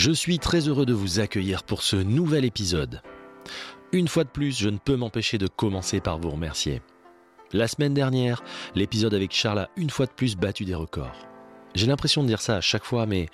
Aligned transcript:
Je 0.00 0.12
suis 0.12 0.38
très 0.38 0.66
heureux 0.66 0.86
de 0.86 0.94
vous 0.94 1.20
accueillir 1.20 1.62
pour 1.62 1.82
ce 1.82 1.96
nouvel 1.96 2.46
épisode. 2.46 3.02
Une 3.92 4.08
fois 4.08 4.24
de 4.24 4.30
plus, 4.30 4.58
je 4.58 4.70
ne 4.70 4.78
peux 4.78 4.96
m'empêcher 4.96 5.36
de 5.36 5.46
commencer 5.46 6.00
par 6.00 6.18
vous 6.18 6.30
remercier. 6.30 6.80
La 7.52 7.68
semaine 7.68 7.92
dernière, 7.92 8.42
l'épisode 8.74 9.12
avec 9.12 9.30
Charles 9.30 9.58
a 9.58 9.68
une 9.76 9.90
fois 9.90 10.06
de 10.06 10.12
plus 10.12 10.36
battu 10.36 10.64
des 10.64 10.74
records. 10.74 11.28
J'ai 11.74 11.86
l'impression 11.86 12.22
de 12.22 12.28
dire 12.28 12.40
ça 12.40 12.56
à 12.56 12.60
chaque 12.62 12.86
fois, 12.86 13.04
mais 13.04 13.28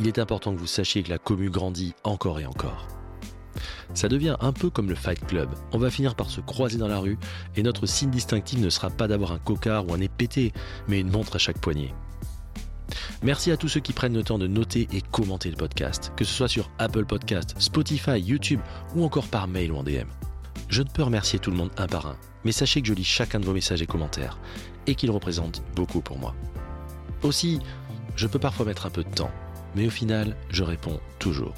il 0.00 0.08
est 0.08 0.18
important 0.18 0.52
que 0.52 0.58
vous 0.58 0.66
sachiez 0.66 1.04
que 1.04 1.10
la 1.10 1.18
commu 1.18 1.50
grandit 1.50 1.94
encore 2.02 2.40
et 2.40 2.46
encore. 2.46 2.88
Ça 3.94 4.08
devient 4.08 4.34
un 4.40 4.52
peu 4.52 4.70
comme 4.70 4.88
le 4.88 4.96
Fight 4.96 5.24
Club. 5.24 5.50
On 5.70 5.78
va 5.78 5.88
finir 5.88 6.16
par 6.16 6.30
se 6.30 6.40
croiser 6.40 6.78
dans 6.78 6.88
la 6.88 6.98
rue 6.98 7.16
et 7.54 7.62
notre 7.62 7.86
signe 7.86 8.10
distinctif 8.10 8.58
ne 8.58 8.70
sera 8.70 8.90
pas 8.90 9.06
d'avoir 9.06 9.30
un 9.30 9.38
cocard 9.38 9.86
ou 9.86 9.94
un 9.94 9.98
nez 9.98 10.10
mais 10.88 10.98
une 10.98 11.12
montre 11.12 11.36
à 11.36 11.38
chaque 11.38 11.60
poignet. 11.60 11.94
Merci 13.22 13.50
à 13.50 13.56
tous 13.56 13.68
ceux 13.68 13.80
qui 13.80 13.92
prennent 13.92 14.14
le 14.14 14.22
temps 14.22 14.38
de 14.38 14.46
noter 14.46 14.88
et 14.92 15.00
commenter 15.00 15.50
le 15.50 15.56
podcast, 15.56 16.12
que 16.16 16.24
ce 16.24 16.32
soit 16.32 16.48
sur 16.48 16.70
Apple 16.78 17.04
Podcast, 17.04 17.54
Spotify, 17.58 18.20
YouTube 18.20 18.60
ou 18.94 19.04
encore 19.04 19.28
par 19.28 19.48
mail 19.48 19.72
ou 19.72 19.76
en 19.76 19.82
DM. 19.82 20.08
Je 20.68 20.82
ne 20.82 20.88
peux 20.88 21.02
remercier 21.02 21.38
tout 21.38 21.50
le 21.50 21.56
monde 21.56 21.70
un 21.78 21.86
par 21.86 22.06
un, 22.06 22.16
mais 22.44 22.52
sachez 22.52 22.82
que 22.82 22.88
je 22.88 22.94
lis 22.94 23.04
chacun 23.04 23.40
de 23.40 23.44
vos 23.44 23.52
messages 23.52 23.82
et 23.82 23.86
commentaires 23.86 24.38
et 24.86 24.94
qu'ils 24.94 25.10
représentent 25.10 25.62
beaucoup 25.74 26.00
pour 26.00 26.18
moi. 26.18 26.34
Aussi, 27.22 27.58
je 28.16 28.26
peux 28.26 28.38
parfois 28.38 28.66
mettre 28.66 28.86
un 28.86 28.90
peu 28.90 29.04
de 29.04 29.10
temps, 29.10 29.30
mais 29.74 29.86
au 29.86 29.90
final, 29.90 30.36
je 30.50 30.62
réponds 30.62 31.00
toujours. 31.18 31.54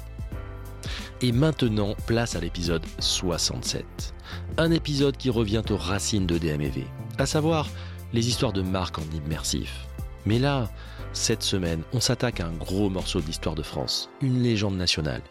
Et 1.21 1.31
maintenant, 1.31 1.95
place 2.07 2.35
à 2.35 2.39
l'épisode 2.39 2.83
67. 2.99 4.13
Un 4.57 4.71
épisode 4.71 5.17
qui 5.17 5.29
revient 5.29 5.61
aux 5.69 5.77
racines 5.77 6.25
de 6.25 6.37
DMV, 6.37 6.85
à 7.19 7.25
savoir 7.25 7.67
les 8.13 8.27
histoires 8.27 8.53
de 8.53 8.61
marques 8.61 8.97
en 8.97 9.15
immersif. 9.15 9.85
Mais 10.25 10.39
là, 10.39 10.69
cette 11.13 11.43
semaine, 11.43 11.83
on 11.93 11.99
s'attaque 11.99 12.39
à 12.39 12.47
un 12.47 12.53
gros 12.53 12.89
morceau 12.89 13.19
de 13.19 13.25
l'histoire 13.25 13.55
de 13.55 13.63
France, 13.63 14.09
une 14.21 14.41
légende 14.41 14.77
nationale, 14.77 15.21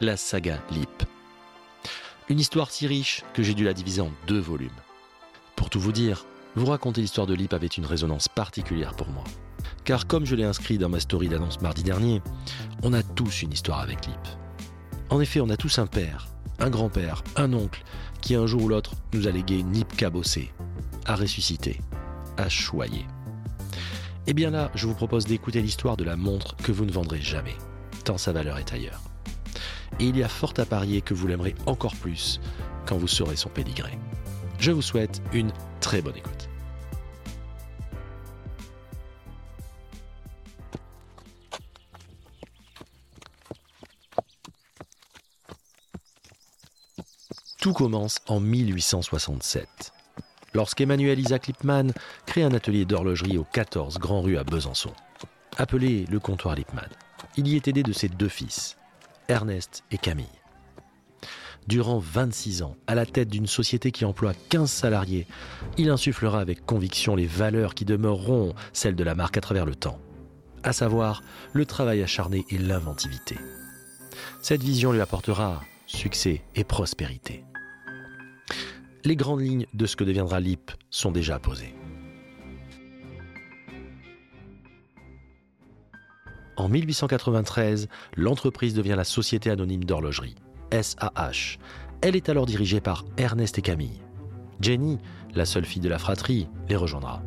la 0.00 0.16
saga 0.16 0.60
Lip. 0.70 1.02
Une 2.28 2.38
histoire 2.38 2.70
si 2.70 2.86
riche 2.86 3.24
que 3.34 3.42
j'ai 3.42 3.54
dû 3.54 3.64
la 3.64 3.74
diviser 3.74 4.00
en 4.00 4.12
deux 4.26 4.38
volumes. 4.38 4.70
Pour 5.56 5.70
tout 5.70 5.80
vous 5.80 5.92
dire, 5.92 6.24
vous 6.54 6.66
raconter 6.66 7.00
l'histoire 7.00 7.26
de 7.26 7.34
Lip 7.34 7.52
avait 7.52 7.66
une 7.66 7.84
résonance 7.84 8.28
particulière 8.28 8.94
pour 8.94 9.08
moi. 9.08 9.24
Car 9.84 10.06
comme 10.06 10.24
je 10.24 10.36
l'ai 10.36 10.44
inscrit 10.44 10.78
dans 10.78 10.88
ma 10.88 11.00
story 11.00 11.28
d'annonce 11.28 11.60
mardi 11.60 11.82
dernier, 11.82 12.22
on 12.82 12.92
a 12.92 13.02
tous 13.02 13.42
une 13.42 13.52
histoire 13.52 13.80
avec 13.80 14.06
Lip. 14.06 14.28
En 15.10 15.20
effet, 15.20 15.40
on 15.40 15.50
a 15.50 15.56
tous 15.56 15.78
un 15.78 15.86
père, 15.86 16.28
un 16.60 16.70
grand-père, 16.70 17.24
un 17.36 17.52
oncle, 17.52 17.82
qui 18.20 18.36
un 18.36 18.46
jour 18.46 18.62
ou 18.62 18.68
l'autre 18.68 18.92
nous 19.12 19.26
a 19.26 19.32
légué 19.32 19.58
une 19.58 19.72
Lip 19.72 19.96
cabossée, 19.96 20.52
à 21.06 21.16
ressusciter, 21.16 21.80
à 22.36 22.48
choyer. 22.48 23.04
Eh 24.26 24.32
bien 24.32 24.50
là, 24.50 24.70
je 24.74 24.86
vous 24.86 24.94
propose 24.94 25.26
d'écouter 25.26 25.60
l'histoire 25.60 25.98
de 25.98 26.04
la 26.04 26.16
montre 26.16 26.56
que 26.56 26.72
vous 26.72 26.86
ne 26.86 26.90
vendrez 26.90 27.20
jamais, 27.20 27.56
tant 28.04 28.16
sa 28.16 28.32
valeur 28.32 28.56
est 28.56 28.72
ailleurs. 28.72 29.02
Et 30.00 30.06
il 30.06 30.16
y 30.16 30.22
a 30.22 30.28
fort 30.28 30.54
à 30.56 30.64
parier 30.64 31.02
que 31.02 31.12
vous 31.12 31.26
l'aimerez 31.26 31.54
encore 31.66 31.94
plus 31.94 32.40
quand 32.86 32.96
vous 32.96 33.06
saurez 33.06 33.36
son 33.36 33.50
pédigré. 33.50 33.98
Je 34.58 34.72
vous 34.72 34.80
souhaite 34.80 35.20
une 35.34 35.52
très 35.80 36.00
bonne 36.00 36.16
écoute. 36.16 36.48
Tout 47.60 47.74
commence 47.74 48.20
en 48.26 48.40
1867 48.40 49.92
lorsqu'Emmanuel 50.54 51.18
Isaac 51.18 51.48
Lippmann 51.48 51.92
crée 52.26 52.42
un 52.42 52.54
atelier 52.54 52.84
d'horlogerie 52.84 53.38
au 53.38 53.44
14 53.44 53.98
Grand 53.98 54.22
Rue 54.22 54.38
à 54.38 54.44
Besançon, 54.44 54.92
appelé 55.56 56.06
le 56.10 56.20
comptoir 56.20 56.54
Lippmann. 56.54 56.88
Il 57.36 57.48
y 57.48 57.56
est 57.56 57.68
aidé 57.68 57.82
de 57.82 57.92
ses 57.92 58.08
deux 58.08 58.28
fils, 58.28 58.76
Ernest 59.28 59.82
et 59.90 59.98
Camille. 59.98 60.26
Durant 61.66 61.98
26 61.98 62.62
ans, 62.62 62.76
à 62.86 62.94
la 62.94 63.06
tête 63.06 63.30
d'une 63.30 63.46
société 63.46 63.90
qui 63.90 64.04
emploie 64.04 64.34
15 64.50 64.70
salariés, 64.70 65.26
il 65.78 65.88
insufflera 65.88 66.40
avec 66.40 66.66
conviction 66.66 67.16
les 67.16 67.26
valeurs 67.26 67.74
qui 67.74 67.86
demeureront 67.86 68.54
celles 68.72 68.96
de 68.96 69.04
la 69.04 69.14
marque 69.14 69.38
à 69.38 69.40
travers 69.40 69.64
le 69.64 69.74
temps, 69.74 69.98
à 70.62 70.74
savoir 70.74 71.22
le 71.54 71.64
travail 71.64 72.02
acharné 72.02 72.44
et 72.50 72.58
l'inventivité. 72.58 73.38
Cette 74.42 74.62
vision 74.62 74.92
lui 74.92 75.00
apportera 75.00 75.62
succès 75.86 76.42
et 76.54 76.64
prospérité 76.64 77.44
les 79.04 79.16
grandes 79.16 79.42
lignes 79.42 79.66
de 79.74 79.86
ce 79.86 79.96
que 79.96 80.04
deviendra 80.04 80.40
LIP 80.40 80.70
sont 80.90 81.12
déjà 81.12 81.38
posées. 81.38 81.74
En 86.56 86.68
1893, 86.68 87.88
l'entreprise 88.16 88.74
devient 88.74 88.94
la 88.96 89.04
Société 89.04 89.50
anonyme 89.50 89.84
d'horlogerie, 89.84 90.36
SAH. 90.70 91.58
Elle 92.00 92.16
est 92.16 92.28
alors 92.28 92.46
dirigée 92.46 92.80
par 92.80 93.04
Ernest 93.16 93.58
et 93.58 93.62
Camille. 93.62 94.00
Jenny, 94.60 94.98
la 95.34 95.46
seule 95.46 95.64
fille 95.64 95.82
de 95.82 95.88
la 95.88 95.98
fratrie, 95.98 96.48
les 96.68 96.76
rejoindra. 96.76 97.22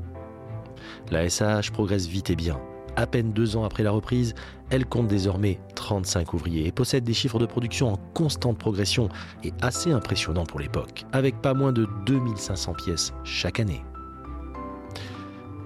La 1.12 1.30
SAH 1.30 1.72
progresse 1.74 2.08
vite 2.08 2.30
et 2.30 2.36
bien. 2.36 2.60
À 2.98 3.06
peine 3.06 3.32
deux 3.32 3.56
ans 3.56 3.64
après 3.64 3.84
la 3.84 3.92
reprise, 3.92 4.34
elle 4.72 4.88
compte 4.88 5.08
désormais 5.08 5.60
35 5.76 6.34
ouvriers 6.34 6.66
et 6.66 6.72
possède 6.72 7.04
des 7.04 7.14
chiffres 7.14 7.38
de 7.38 7.46
production 7.46 7.94
en 7.94 7.98
constante 8.16 8.58
progression 8.58 9.08
et 9.44 9.54
assez 9.62 9.92
impressionnants 9.92 10.48
pour 10.48 10.60
l'époque, 10.60 11.06
avec 11.12 11.40
pas 11.40 11.54
moins 11.54 11.72
de 11.72 11.88
2500 12.08 12.74
pièces 12.74 13.14
chaque 13.24 13.60
année. 13.60 13.86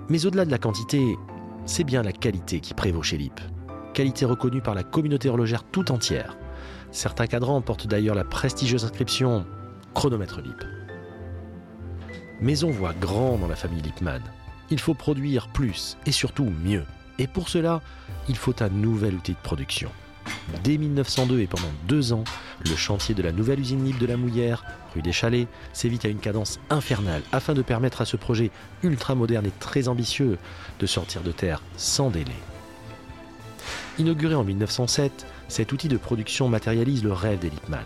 Mais 0.10 0.26
au-delà 0.26 0.44
de 0.44 0.52
la 0.52 0.58
quantité, 0.58 1.16
c'est 1.66 1.86
bien 1.86 2.04
la 2.04 2.12
qualité 2.12 2.60
qui 2.60 2.74
prévaut 2.74 3.02
chez 3.02 3.18
LIP. 3.18 3.40
Qualité 3.94 4.26
reconnue 4.26 4.62
par 4.62 4.76
la 4.76 4.84
communauté 4.84 5.30
horlogère 5.30 5.64
tout 5.64 5.90
entière. 5.90 6.38
Certains 6.92 7.28
cadrans 7.28 7.62
portent 7.62 7.88
d'ailleurs 7.88 8.16
la 8.16 8.26
prestigieuse 8.26 8.84
inscription 8.84 9.46
Chronomètre 9.94 10.42
LIP. 10.42 10.66
Mais 12.42 12.66
on 12.66 12.72
voit 12.72 12.94
grand 12.94 13.38
dans 13.38 13.48
la 13.48 13.56
famille 13.56 13.82
Lipman. 13.82 14.20
Il 14.70 14.82
faut 14.82 14.96
produire 14.96 15.48
plus 15.48 15.98
et 16.06 16.12
surtout 16.12 16.52
mieux. 16.62 16.84
Et 17.22 17.28
pour 17.28 17.50
cela, 17.50 17.82
il 18.30 18.36
faut 18.36 18.64
un 18.64 18.70
nouvel 18.70 19.14
outil 19.14 19.34
de 19.34 19.38
production. 19.38 19.92
Dès 20.64 20.80
1902 20.80 21.42
et 21.42 21.46
pendant 21.46 21.72
deux 21.88 22.14
ans, 22.14 22.24
le 22.68 22.76
chantier 22.76 23.14
de 23.14 23.22
la 23.22 23.32
nouvelle 23.32 23.60
usine 23.60 23.86
libre 23.86 24.00
de 24.00 24.08
la 24.08 24.18
Mouillère, 24.18 24.66
rue 24.96 25.04
des 25.04 25.12
Chalets, 25.12 25.48
s'évite 25.72 26.04
à 26.04 26.08
une 26.08 26.18
cadence 26.18 26.60
infernale 26.72 27.22
afin 27.32 27.54
de 27.54 27.62
permettre 27.62 28.02
à 28.02 28.06
ce 28.06 28.18
projet 28.18 28.50
ultra 28.82 29.14
moderne 29.14 29.46
et 29.46 29.52
très 29.60 29.88
ambitieux 29.88 30.40
de 30.80 30.86
sortir 30.88 31.22
de 31.22 31.32
terre 31.32 31.62
sans 31.78 32.10
délai. 32.10 32.32
Inauguré 34.00 34.34
en 34.34 34.44
1907, 34.44 35.28
cet 35.48 35.74
outil 35.74 35.90
de 35.90 35.98
production 35.98 36.50
matérialise 36.50 37.04
le 37.04 37.14
rêve 37.14 37.38
des 37.38 37.52
Lippmann. 37.52 37.86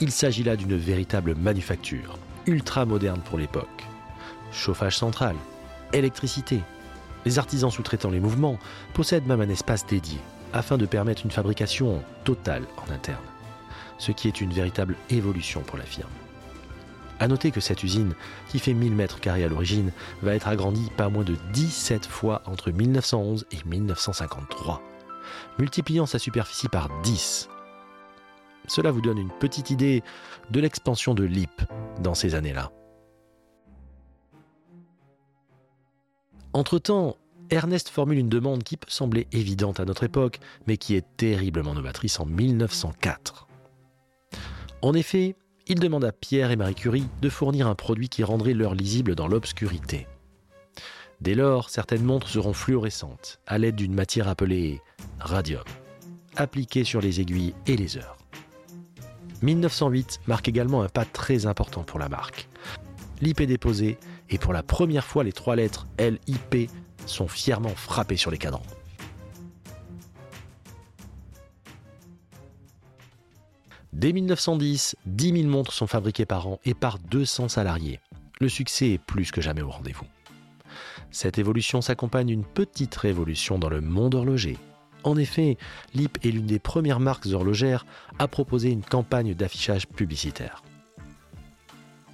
Il 0.00 0.10
s'agit 0.10 0.42
là 0.42 0.56
d'une 0.56 0.76
véritable 0.76 1.36
manufacture, 1.36 2.18
ultra 2.46 2.84
moderne 2.84 3.20
pour 3.24 3.38
l'époque. 3.38 3.86
Chauffage 4.50 4.98
central, 4.98 5.36
électricité, 5.92 6.62
les 7.24 7.38
artisans 7.38 7.70
sous-traitant 7.70 8.10
les 8.10 8.20
mouvements 8.20 8.58
possèdent 8.94 9.26
même 9.26 9.40
un 9.40 9.48
espace 9.48 9.86
dédié 9.86 10.18
afin 10.52 10.76
de 10.76 10.86
permettre 10.86 11.24
une 11.24 11.30
fabrication 11.30 12.02
totale 12.24 12.64
en 12.76 12.92
interne, 12.92 13.24
ce 13.98 14.12
qui 14.12 14.28
est 14.28 14.40
une 14.40 14.52
véritable 14.52 14.96
évolution 15.10 15.62
pour 15.62 15.78
la 15.78 15.84
firme. 15.84 16.10
A 17.20 17.28
noter 17.28 17.52
que 17.52 17.60
cette 17.60 17.84
usine, 17.84 18.14
qui 18.48 18.58
fait 18.58 18.74
1000 18.74 18.94
mètres 18.94 19.20
carrés 19.20 19.44
à 19.44 19.48
l'origine, 19.48 19.92
va 20.22 20.34
être 20.34 20.48
agrandie 20.48 20.90
pas 20.96 21.08
moins 21.08 21.24
de 21.24 21.36
17 21.52 22.06
fois 22.06 22.42
entre 22.46 22.70
1911 22.70 23.46
et 23.52 23.58
1953, 23.64 24.82
multipliant 25.58 26.06
sa 26.06 26.18
superficie 26.18 26.68
par 26.68 26.88
10. 27.02 27.48
Cela 28.66 28.90
vous 28.90 29.00
donne 29.00 29.18
une 29.18 29.30
petite 29.30 29.70
idée 29.70 30.02
de 30.50 30.60
l'expansion 30.60 31.14
de 31.14 31.24
l'IP 31.24 31.62
dans 32.00 32.14
ces 32.14 32.34
années-là. 32.34 32.72
Entre-temps, 36.54 37.16
Ernest 37.50 37.88
formule 37.88 38.18
une 38.18 38.28
demande 38.28 38.62
qui 38.62 38.76
peut 38.76 38.90
sembler 38.90 39.26
évidente 39.32 39.80
à 39.80 39.84
notre 39.84 40.04
époque, 40.04 40.38
mais 40.66 40.76
qui 40.76 40.94
est 40.94 41.06
terriblement 41.16 41.74
novatrice 41.74 42.20
en 42.20 42.26
1904. 42.26 43.46
En 44.82 44.94
effet, 44.94 45.36
il 45.66 45.78
demande 45.78 46.04
à 46.04 46.12
Pierre 46.12 46.50
et 46.50 46.56
Marie 46.56 46.74
Curie 46.74 47.06
de 47.20 47.28
fournir 47.28 47.68
un 47.68 47.74
produit 47.74 48.08
qui 48.08 48.24
rendrait 48.24 48.54
l'heure 48.54 48.74
lisible 48.74 49.14
dans 49.14 49.28
l'obscurité. 49.28 50.06
Dès 51.20 51.34
lors, 51.34 51.70
certaines 51.70 52.02
montres 52.02 52.28
seront 52.28 52.52
fluorescentes 52.52 53.38
à 53.46 53.56
l'aide 53.58 53.76
d'une 53.76 53.94
matière 53.94 54.28
appelée 54.28 54.80
radium. 55.20 55.62
appliquée 56.34 56.84
sur 56.84 57.00
les 57.00 57.20
aiguilles 57.20 57.54
et 57.66 57.76
les 57.76 57.96
heures. 57.98 58.16
1908 59.42 60.20
marque 60.26 60.48
également 60.48 60.82
un 60.82 60.88
pas 60.88 61.04
très 61.04 61.46
important 61.46 61.82
pour 61.82 61.98
la 61.98 62.08
marque. 62.08 62.48
L'IP 63.20 63.42
déposé 63.42 63.98
et 64.32 64.38
pour 64.38 64.52
la 64.52 64.62
première 64.62 65.04
fois 65.04 65.24
les 65.24 65.32
trois 65.32 65.56
lettres 65.56 65.86
LIP 65.98 66.70
sont 67.06 67.28
fièrement 67.28 67.74
frappées 67.74 68.16
sur 68.16 68.30
les 68.30 68.38
cadrans. 68.38 68.62
Dès 73.92 74.12
1910, 74.12 74.96
10 75.04 75.32
000 75.42 75.48
montres 75.48 75.72
sont 75.72 75.86
fabriquées 75.86 76.24
par 76.24 76.48
an 76.48 76.58
et 76.64 76.74
par 76.74 76.98
200 76.98 77.48
salariés. 77.48 78.00
Le 78.40 78.48
succès 78.48 78.92
est 78.92 78.98
plus 78.98 79.30
que 79.30 79.42
jamais 79.42 79.62
au 79.62 79.70
rendez-vous. 79.70 80.06
Cette 81.10 81.38
évolution 81.38 81.82
s'accompagne 81.82 82.28
d'une 82.28 82.44
petite 82.44 82.96
révolution 82.96 83.58
dans 83.58 83.68
le 83.68 83.82
monde 83.82 84.14
horloger. 84.14 84.56
En 85.04 85.16
effet, 85.16 85.58
LIP 85.94 86.18
est 86.24 86.30
l'une 86.30 86.46
des 86.46 86.58
premières 86.58 87.00
marques 87.00 87.26
horlogères 87.26 87.84
à 88.18 88.28
proposer 88.28 88.70
une 88.70 88.82
campagne 88.82 89.34
d'affichage 89.34 89.86
publicitaire. 89.86 90.62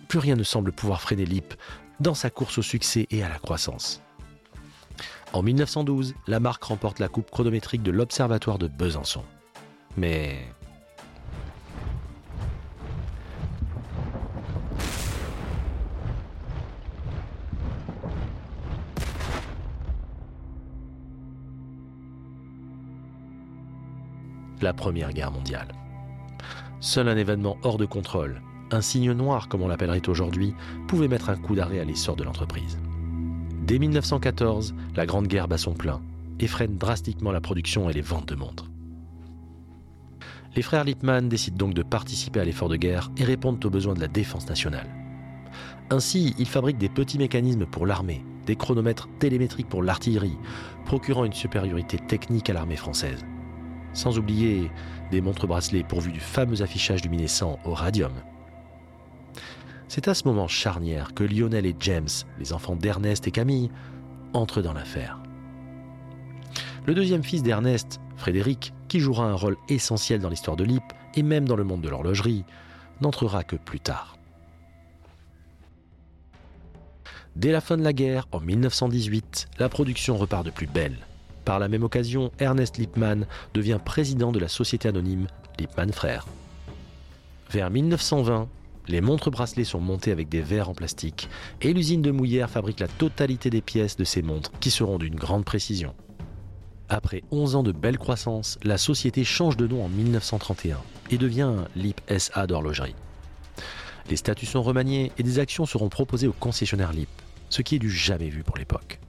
Plus 0.09 0.19
rien 0.19 0.37
ne 0.37 0.43
semble 0.43 0.73
pouvoir 0.73 1.01
freiner 1.01 1.27
LIP 1.27 1.55
dans 2.01 2.15
sa 2.15 2.31
course 2.31 2.59
au 2.59 2.63
succès 2.63 3.07
et 3.11 3.23
à 3.23 3.29
la 3.29 3.39
croissance. 3.39 4.03
En 5.33 5.43
1912, 5.43 6.15
la 6.27 6.41
marque 6.41 6.65
remporte 6.65 6.99
la 6.99 7.09
coupe 7.09 7.31
chronométrique 7.31 7.83
de 7.83 7.91
l'Observatoire 7.91 8.59
de 8.59 8.67
Besançon. 8.67 9.25
Mais 9.97 10.39
la 24.63 24.73
Première 24.73 25.13
Guerre 25.13 25.31
mondiale. 25.31 25.69
Seul 26.81 27.09
un 27.09 27.17
événement 27.17 27.59
hors 27.63 27.77
de 27.77 27.87
contrôle, 27.87 28.41
un 28.71 28.81
signe 28.81 29.13
noir 29.13 29.49
comme 29.49 29.63
on 29.63 29.69
l'appellerait 29.69 30.09
aujourd'hui, 30.09 30.55
pouvait 30.87 31.09
mettre 31.09 31.31
un 31.31 31.37
coup 31.37 31.55
d'arrêt 31.55 31.81
à 31.81 31.85
l'essor 31.85 32.17
de 32.17 32.25
l'entreprise. 32.25 32.79
Dès 33.67 33.79
1914, 33.79 34.75
la 34.97 35.07
Grande 35.07 35.27
Guerre 35.27 35.49
bat 35.49 35.59
son 35.59 35.75
plein 35.75 36.01
et 36.41 36.47
freine 36.47 36.79
drastiquement 36.79 37.33
la 37.33 37.41
production 37.41 37.91
et 37.91 37.93
les 37.93 38.01
ventes 38.01 38.29
de 38.29 38.35
montres. 38.35 38.71
Les 40.57 40.63
frères 40.63 40.85
Lippmann 40.85 41.29
décident 41.29 41.57
donc 41.57 41.75
de 41.75 41.83
participer 41.83 42.41
à 42.41 42.45
l'effort 42.45 42.69
de 42.69 42.77
guerre 42.77 43.11
et 43.17 43.25
répondent 43.25 43.65
aux 43.65 43.71
besoins 43.71 43.95
de 43.95 44.01
la 44.01 44.09
défense 44.09 44.49
nationale. 44.49 44.89
Ainsi, 45.91 46.35
ils 46.39 46.49
fabriquent 46.49 46.79
des 46.79 46.89
petits 46.89 47.19
mécanismes 47.19 47.67
pour 47.67 47.87
l'armée, 47.87 48.25
des 48.47 48.57
chronomètres 48.57 49.09
télémétriques 49.19 49.69
pour 49.69 49.83
l'artillerie, 49.83 50.39
procurant 50.85 51.25
une 51.25 51.33
supériorité 51.33 51.99
technique 51.99 52.51
à 52.51 52.55
l'armée 52.55 52.77
française 52.77 53.25
sans 53.93 54.19
oublier 54.19 54.71
des 55.11 55.21
montres 55.21 55.47
bracelets 55.47 55.83
pourvues 55.83 56.13
du 56.13 56.21
fameux 56.21 56.63
affichage 56.63 57.03
luminescent 57.03 57.59
au 57.65 57.75
radium. 57.75 58.13
C'est 59.89 60.07
à 60.07 60.15
ce 60.15 60.25
moment 60.29 60.49
charnière 60.49 61.15
que 61.15 61.25
Lionel 61.25 61.65
et 61.65 61.75
James, 61.81 62.09
les 62.39 62.53
enfants 62.53 62.77
d'Ernest 62.77 63.27
et 63.27 63.31
Camille, 63.31 63.71
entrent 64.35 64.61
dans 64.61 64.75
l'affaire. 64.75 65.19
Le 66.87 66.95
deuxième 66.95 67.23
fils 67.23 67.43
d'Ernest, 67.43 67.99
Frédéric, 68.17 68.75
qui 68.89 69.01
jouera 69.01 69.25
un 69.25 69.35
rôle 69.35 69.57
essentiel 69.69 70.21
dans 70.21 70.29
l'histoire 70.29 70.57
de 70.57 70.65
l'IP 70.65 70.83
et 71.15 71.23
même 71.23 71.49
dans 71.49 71.57
le 71.57 71.65
monde 71.65 71.81
de 71.81 71.89
l'horlogerie, 71.89 72.45
n'entrera 73.01 73.45
que 73.45 73.57
plus 73.57 73.81
tard. 73.81 74.19
Dès 77.37 77.53
la 77.53 77.61
fin 77.61 77.77
de 77.77 77.85
la 77.85 77.93
guerre, 77.93 78.27
en 78.33 78.41
1918, 78.41 79.49
la 79.59 79.69
production 79.69 80.17
repart 80.17 80.45
de 80.45 80.51
plus 80.51 80.67
belle. 80.67 80.99
Par 81.45 81.59
la 81.59 81.69
même 81.69 81.85
occasion, 81.85 82.31
Ernest 82.41 82.77
Lippmann 82.77 83.27
devient 83.55 83.79
président 83.83 84.33
de 84.33 84.39
la 84.39 84.49
société 84.49 84.89
anonyme 84.89 85.29
Lippmann 85.59 85.93
Frères. 85.93 86.27
Vers 87.51 87.71
1920, 87.71 88.49
les 88.89 89.01
montres 89.01 89.31
bracelets 89.31 89.65
sont 89.65 89.81
montées 89.81 90.13
avec 90.13 90.29
des 90.29 90.41
verres 90.41 90.71
en 90.71 90.75
plastique 90.75 91.29
et 91.61 91.73
l'usine 91.73 92.03
de 92.03 92.11
Mouillère 92.11 92.51
fabrique 92.51 92.81
la 92.81 92.89
totalité 92.89 93.51
des 93.51 93.61
pièces 93.61 93.97
de 93.97 94.05
ces 94.05 94.23
montres 94.23 94.51
qui 94.61 94.71
seront 94.71 94.99
d'une 94.99 95.15
grande 95.15 95.45
précision. 95.45 95.95
Après 96.89 97.23
11 97.31 97.57
ans 97.57 97.63
de 97.63 97.73
belle 97.73 97.99
croissance, 97.99 98.59
la 98.63 98.79
société 98.79 99.23
change 99.23 99.59
de 99.59 99.67
nom 99.67 99.85
en 99.85 99.89
1931 99.91 100.79
et 101.11 101.19
devient 101.19 101.53
LIP 101.77 102.01
SA 102.17 102.47
d'horlogerie. 102.47 102.95
Les 104.09 104.17
statuts 104.17 104.47
sont 104.47 104.63
remaniés 104.63 105.13
et 105.19 105.23
des 105.23 105.39
actions 105.39 105.67
seront 105.67 105.91
proposées 105.91 106.29
aux 106.29 106.33
concessionnaires 106.33 106.93
LIP, 106.93 107.11
ce 107.51 107.61
qui 107.61 107.75
est 107.75 107.79
du 107.79 107.91
jamais 107.91 108.31
vu 108.31 108.43
pour 108.43 108.57
l'époque. 108.57 109.01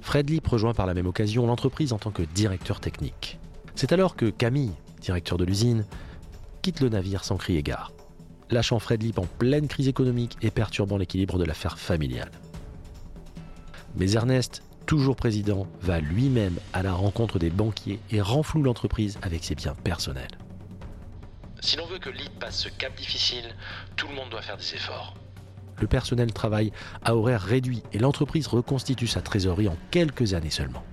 Fred 0.00 0.28
Lip 0.28 0.46
rejoint 0.48 0.74
par 0.74 0.86
la 0.86 0.94
même 0.94 1.06
occasion 1.06 1.46
l'entreprise 1.46 1.92
en 1.92 1.98
tant 1.98 2.10
que 2.10 2.22
directeur 2.22 2.80
technique. 2.80 3.38
C'est 3.76 3.92
alors 3.92 4.16
que 4.16 4.26
Camille, 4.26 4.74
directeur 5.00 5.38
de 5.38 5.44
l'usine, 5.44 5.86
quitte 6.60 6.80
le 6.80 6.88
navire 6.88 7.24
sans 7.24 7.36
crier 7.36 7.62
gare, 7.62 7.92
lâchant 8.50 8.78
Fred 8.78 9.02
Lip 9.02 9.18
en 9.18 9.26
pleine 9.26 9.68
crise 9.68 9.88
économique 9.88 10.36
et 10.42 10.50
perturbant 10.50 10.96
l'équilibre 10.96 11.38
de 11.38 11.44
l'affaire 11.44 11.78
familiale. 11.78 12.30
Mais 13.96 14.12
Ernest, 14.12 14.62
toujours 14.86 15.16
président, 15.16 15.66
va 15.80 16.00
lui-même 16.00 16.58
à 16.72 16.82
la 16.82 16.92
rencontre 16.92 17.38
des 17.38 17.50
banquiers 17.50 18.00
et 18.10 18.20
renfloue 18.20 18.62
l'entreprise 18.62 19.18
avec 19.22 19.44
ses 19.44 19.54
biens 19.54 19.74
personnels. 19.74 20.38
Si 21.60 21.76
l'on 21.76 21.86
veut 21.86 21.98
que 21.98 22.10
Lip 22.10 22.38
passe 22.38 22.58
ce 22.58 22.68
cap 22.68 22.94
difficile, 22.96 23.54
tout 23.96 24.08
le 24.08 24.14
monde 24.14 24.30
doit 24.30 24.42
faire 24.42 24.56
des 24.56 24.74
efforts 24.74 25.14
le 25.80 25.86
personnel 25.86 26.32
travaille 26.32 26.72
à 27.02 27.16
horaire 27.16 27.42
réduit 27.42 27.82
et 27.92 27.98
l'entreprise 27.98 28.46
reconstitue 28.46 29.06
sa 29.06 29.20
trésorerie 29.20 29.68
en 29.68 29.76
quelques 29.90 30.34
années 30.34 30.50
seulement. 30.50 30.84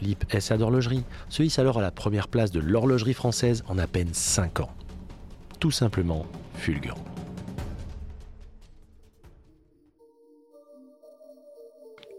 L'IP 0.00 0.24
SA 0.38 0.56
d'horlogerie 0.56 1.04
se 1.28 1.42
hisse 1.42 1.58
alors 1.58 1.78
à 1.78 1.82
la 1.82 1.90
première 1.90 2.28
place 2.28 2.50
de 2.50 2.60
l'horlogerie 2.60 3.14
française 3.14 3.64
en 3.68 3.78
à 3.78 3.86
peine 3.86 4.14
5 4.14 4.60
ans. 4.60 4.70
Tout 5.58 5.70
simplement 5.70 6.26
fulgurant. 6.60 7.04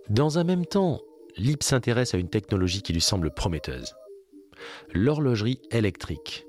Dans 0.09 0.39
un 0.39 0.43
même 0.43 0.65
temps, 0.65 0.99
LIP 1.37 1.63
s'intéresse 1.63 2.13
à 2.13 2.17
une 2.17 2.27
technologie 2.27 2.81
qui 2.81 2.91
lui 2.91 3.01
semble 3.01 3.31
prometteuse. 3.31 3.93
L'horlogerie 4.93 5.61
électrique. 5.71 6.45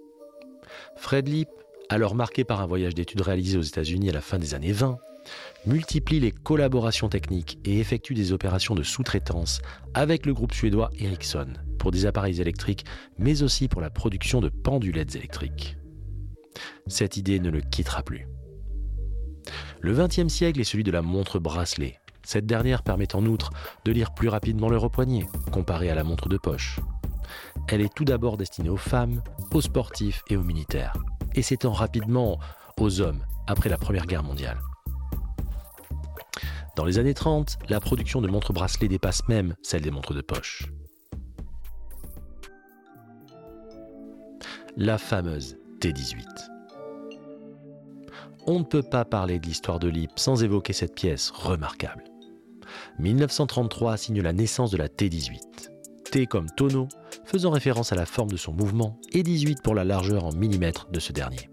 Fred 0.97 1.29
Lip, 1.29 1.49
alors 1.89 2.15
marqué 2.15 2.44
par 2.44 2.61
un 2.61 2.67
voyage 2.67 2.94
d'études 2.94 3.21
réalisé 3.21 3.59
aux 3.59 3.62
États-Unis 3.62 4.11
à 4.11 4.12
la 4.12 4.21
fin 4.21 4.38
des 4.38 4.55
années 4.55 4.73
20, 4.73 4.99
multiplie 5.66 6.19
les 6.19 6.33
collaborations 6.33 7.09
techniques 7.09 7.59
et 7.64 7.78
effectue 7.78 8.14
des 8.14 8.33
opérations 8.33 8.75
de 8.75 8.83
sous-traitance 8.83 9.61
avec 9.95 10.26
le 10.26 10.35
groupe 10.35 10.55
suédois 10.55 10.90
Ericsson 10.99 11.52
pour 11.78 11.90
des 11.93 12.07
appareils 12.07 12.40
électriques, 12.40 12.85
mais 13.19 13.43
aussi 13.43 13.69
pour 13.69 13.81
la 13.81 13.90
production 13.90 14.40
de 14.40 14.49
pendulettes 14.49 15.14
électriques. 15.14 15.76
Cette 16.87 17.16
idée 17.16 17.40
ne 17.40 17.50
le 17.50 17.61
quittera 17.61 18.02
plus. 18.02 18.26
Le 19.80 19.94
XXe 19.94 20.32
siècle 20.32 20.61
est 20.61 20.64
celui 20.64 20.85
de 20.85 20.90
la 20.90 21.02
montre 21.02 21.38
bracelet. 21.38 21.99
Cette 22.25 22.47
dernière 22.47 22.82
permet 22.82 23.16
en 23.16 23.26
outre 23.26 23.50
de 23.85 23.92
lire 23.92 24.14
plus 24.14 24.28
rapidement 24.28 24.68
le 24.68 24.78
poignet, 24.88 25.26
comparé 25.50 25.90
à 25.90 25.94
la 25.94 26.04
montre 26.04 26.28
de 26.28 26.38
poche. 26.38 26.78
Elle 27.68 27.80
est 27.80 27.92
tout 27.92 28.04
d'abord 28.04 28.37
destinée 28.37 28.68
aux 28.68 28.76
femmes, 28.76 29.23
aux 29.52 29.61
sportifs 29.61 30.23
et 30.28 30.37
aux 30.37 30.42
militaires, 30.42 30.94
et 31.35 31.42
s'étend 31.42 31.73
rapidement 31.73 32.38
aux 32.78 33.00
hommes 33.00 33.25
après 33.47 33.68
la 33.68 33.78
Première 33.78 34.06
Guerre 34.06 34.23
mondiale. 34.23 34.61
Dans 36.76 36.85
les 36.85 36.99
années 36.99 37.14
30, 37.14 37.59
la 37.68 37.80
production 37.80 38.23
de 38.23 38.28
montres 38.28 38.52
bracelets 38.52 38.88
dépasse 38.88 39.28
même 39.28 39.54
celle 39.62 39.82
des 39.82 39.90
montres 39.90 40.14
de 40.14 40.23
poche. 40.23 40.68
La 44.76 44.97
fameuse 44.97 45.59
T18. 45.83 46.25
On 48.47 48.61
ne 48.61 48.65
peut 48.65 48.83
pas 48.83 49.05
parler 49.05 49.39
de 49.39 49.47
l'histoire 49.47 49.79
de 49.79 49.89
l'IP 49.89 50.12
sans 50.17 50.45
évoquer 50.45 50.73
cette 50.73 50.95
pièce 50.95 51.31
remarquable. 51.31 52.05
1933 52.99 53.97
signe 53.97 54.23
la 54.23 54.33
naissance 54.33 54.71
de 54.71 54.77
la 54.77 54.89
T18. 54.89 55.41
T 56.11 56.27
comme 56.27 56.51
tonneau, 56.51 56.89
faisant 57.25 57.51
référence 57.51 57.93
à 57.93 57.97
la 57.97 58.07
forme 58.07 58.31
de 58.31 58.37
son 58.37 58.53
mouvement, 58.53 58.99
et 59.12 59.23
18 59.23 59.62
pour 59.62 59.75
la 59.75 59.85
largeur 59.85 60.25
en 60.25 60.33
millimètres 60.33 60.89
de 60.91 61.01
ce 61.01 61.12
dernier. 61.12 61.51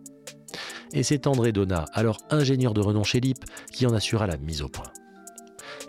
Et 0.94 1.04
c'est 1.04 1.28
André 1.28 1.52
Donat, 1.52 1.86
alors 1.94 2.18
ingénieur 2.30 2.74
de 2.74 2.82
renom 2.82 3.04
chez 3.04 3.20
LIP, 3.20 3.44
qui 3.72 3.86
en 3.86 3.94
assura 3.94 4.28
la 4.28 4.38
mise 4.38 4.62
au 4.62 4.70
point 4.70 4.92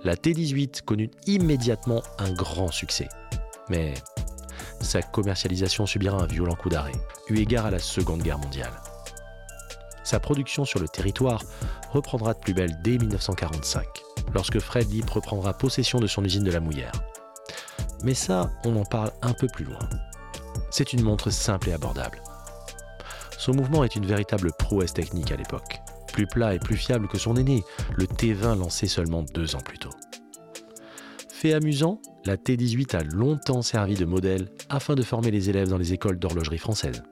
la 0.05 0.15
T18 0.15 0.83
connut 0.83 1.11
immédiatement 1.27 2.03
un 2.19 2.33
grand 2.33 2.71
succès. 2.71 3.09
Mais 3.69 3.95
sa 4.81 5.03
commercialisation 5.03 5.87
subira 5.87 6.17
un 6.23 6.27
violent 6.27 6.55
coup 6.55 6.69
d'arrêt, 6.69 6.93
eu 7.29 7.39
égard 7.39 7.67
à 7.67 7.71
la 7.71 7.79
Seconde 7.79 8.23
Guerre 8.23 8.39
mondiale. 8.39 8.73
Sa 10.03 10.19
production 10.19 10.65
sur 10.65 10.81
le 10.81 10.89
territoire 10.89 11.43
reprendra 11.91 12.35
de 12.35 12.39
plus 12.39 12.55
belle 12.55 12.81
dès 12.83 12.99
1945, 12.99 13.87
lorsque 14.35 14.59
Fred 14.59 14.91
Lip 14.91 15.09
reprendra 15.11 15.53
possession 15.53 16.01
de 16.01 16.07
son 16.07 16.25
usine 16.25 16.45
de 16.45 16.51
la 16.51 16.61
Mouillère. 16.61 16.93
Mais 18.03 18.15
ça, 18.15 18.51
on 18.65 18.77
en 18.77 18.85
parle 18.85 19.13
un 19.23 19.35
peu 19.35 19.47
plus 19.47 19.65
loin. 19.65 19.89
C'est 20.71 20.93
une 20.93 21.03
montre 21.03 21.31
simple 21.31 21.69
et 21.69 21.73
abordable. 21.73 22.23
Son 23.39 23.55
mouvement 23.55 23.85
est 23.85 23.97
une 23.97 24.07
véritable 24.07 24.53
prouesse 24.59 24.95
technique 24.95 25.33
à 25.33 25.37
l'époque 25.37 25.81
plus 26.11 26.27
plat 26.27 26.55
et 26.55 26.59
plus 26.59 26.77
fiable 26.77 27.09
que 27.09 27.19
son 27.19 27.37
aîné, 27.37 27.65
le 27.97 28.05
T20 28.05 28.59
lancé 28.59 28.87
seulement 28.87 29.23
deux 29.23 29.55
ans 29.55 29.61
plus 29.61 29.79
tôt. 29.79 29.91
Fait 31.29 31.55
amusant, 31.55 32.01
la 32.25 32.37
T18 32.37 32.97
a 32.97 33.03
longtemps 33.03 33.62
servi 33.62 33.95
de 33.95 34.05
modèle 34.05 34.50
afin 34.69 34.95
de 34.95 35.03
former 35.03 35.31
les 35.31 35.49
élèves 35.49 35.69
dans 35.69 35.79
les 35.79 35.93
écoles 35.93 36.19
d'horlogerie 36.19 36.59
françaises. 36.59 37.03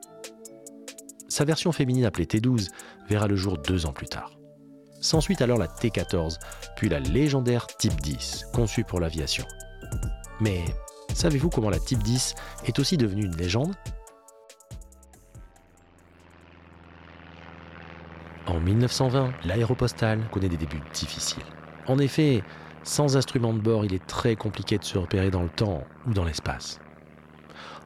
Sa 1.29 1.45
version 1.45 1.73
féminine 1.73 2.05
appelée 2.05 2.27
T12 2.27 2.69
verra 3.09 3.27
le 3.27 3.37
jour 3.37 3.59
deux 3.59 3.87
ans 3.87 3.93
plus 3.93 4.09
tard. 4.09 4.39
S'ensuit 5.01 5.37
alors 5.41 5.59
la 5.59 5.67
T14, 5.67 6.39
puis 6.77 6.89
la 6.89 7.01
légendaire 7.01 7.67
Type 7.67 8.01
10, 8.01 8.47
conçue 8.53 8.85
pour 8.85 9.01
l'aviation. 9.01 9.45
Mais 10.41 10.65
savez-vous 11.15 11.51
comment 11.51 11.71
la 11.71 11.79
Type 11.79 12.03
10 12.03 12.35
est 12.67 12.79
aussi 12.79 12.97
devenue 12.97 13.25
une 13.25 13.37
légende? 13.37 13.75
En 18.47 18.61
1920, 18.61 19.33
l'aéropostale 19.45 20.29
connaît 20.33 20.49
des 20.49 20.57
débuts 20.57 20.83
difficiles. 20.93 21.43
En 21.87 21.99
effet, 21.99 22.43
sans 22.89 23.19
instrument 23.19 23.53
de 23.53 23.61
bord, 23.61 23.85
il 23.85 23.93
est 23.93 24.07
très 24.07 24.35
compliqué 24.35 24.79
de 24.79 24.85
se 24.85 24.97
repérer 24.97 25.31
dans 25.31 25.43
le 25.43 25.51
temps 25.51 25.85
ou 26.07 26.15
dans 26.15 26.25
l'espace. 26.25 26.81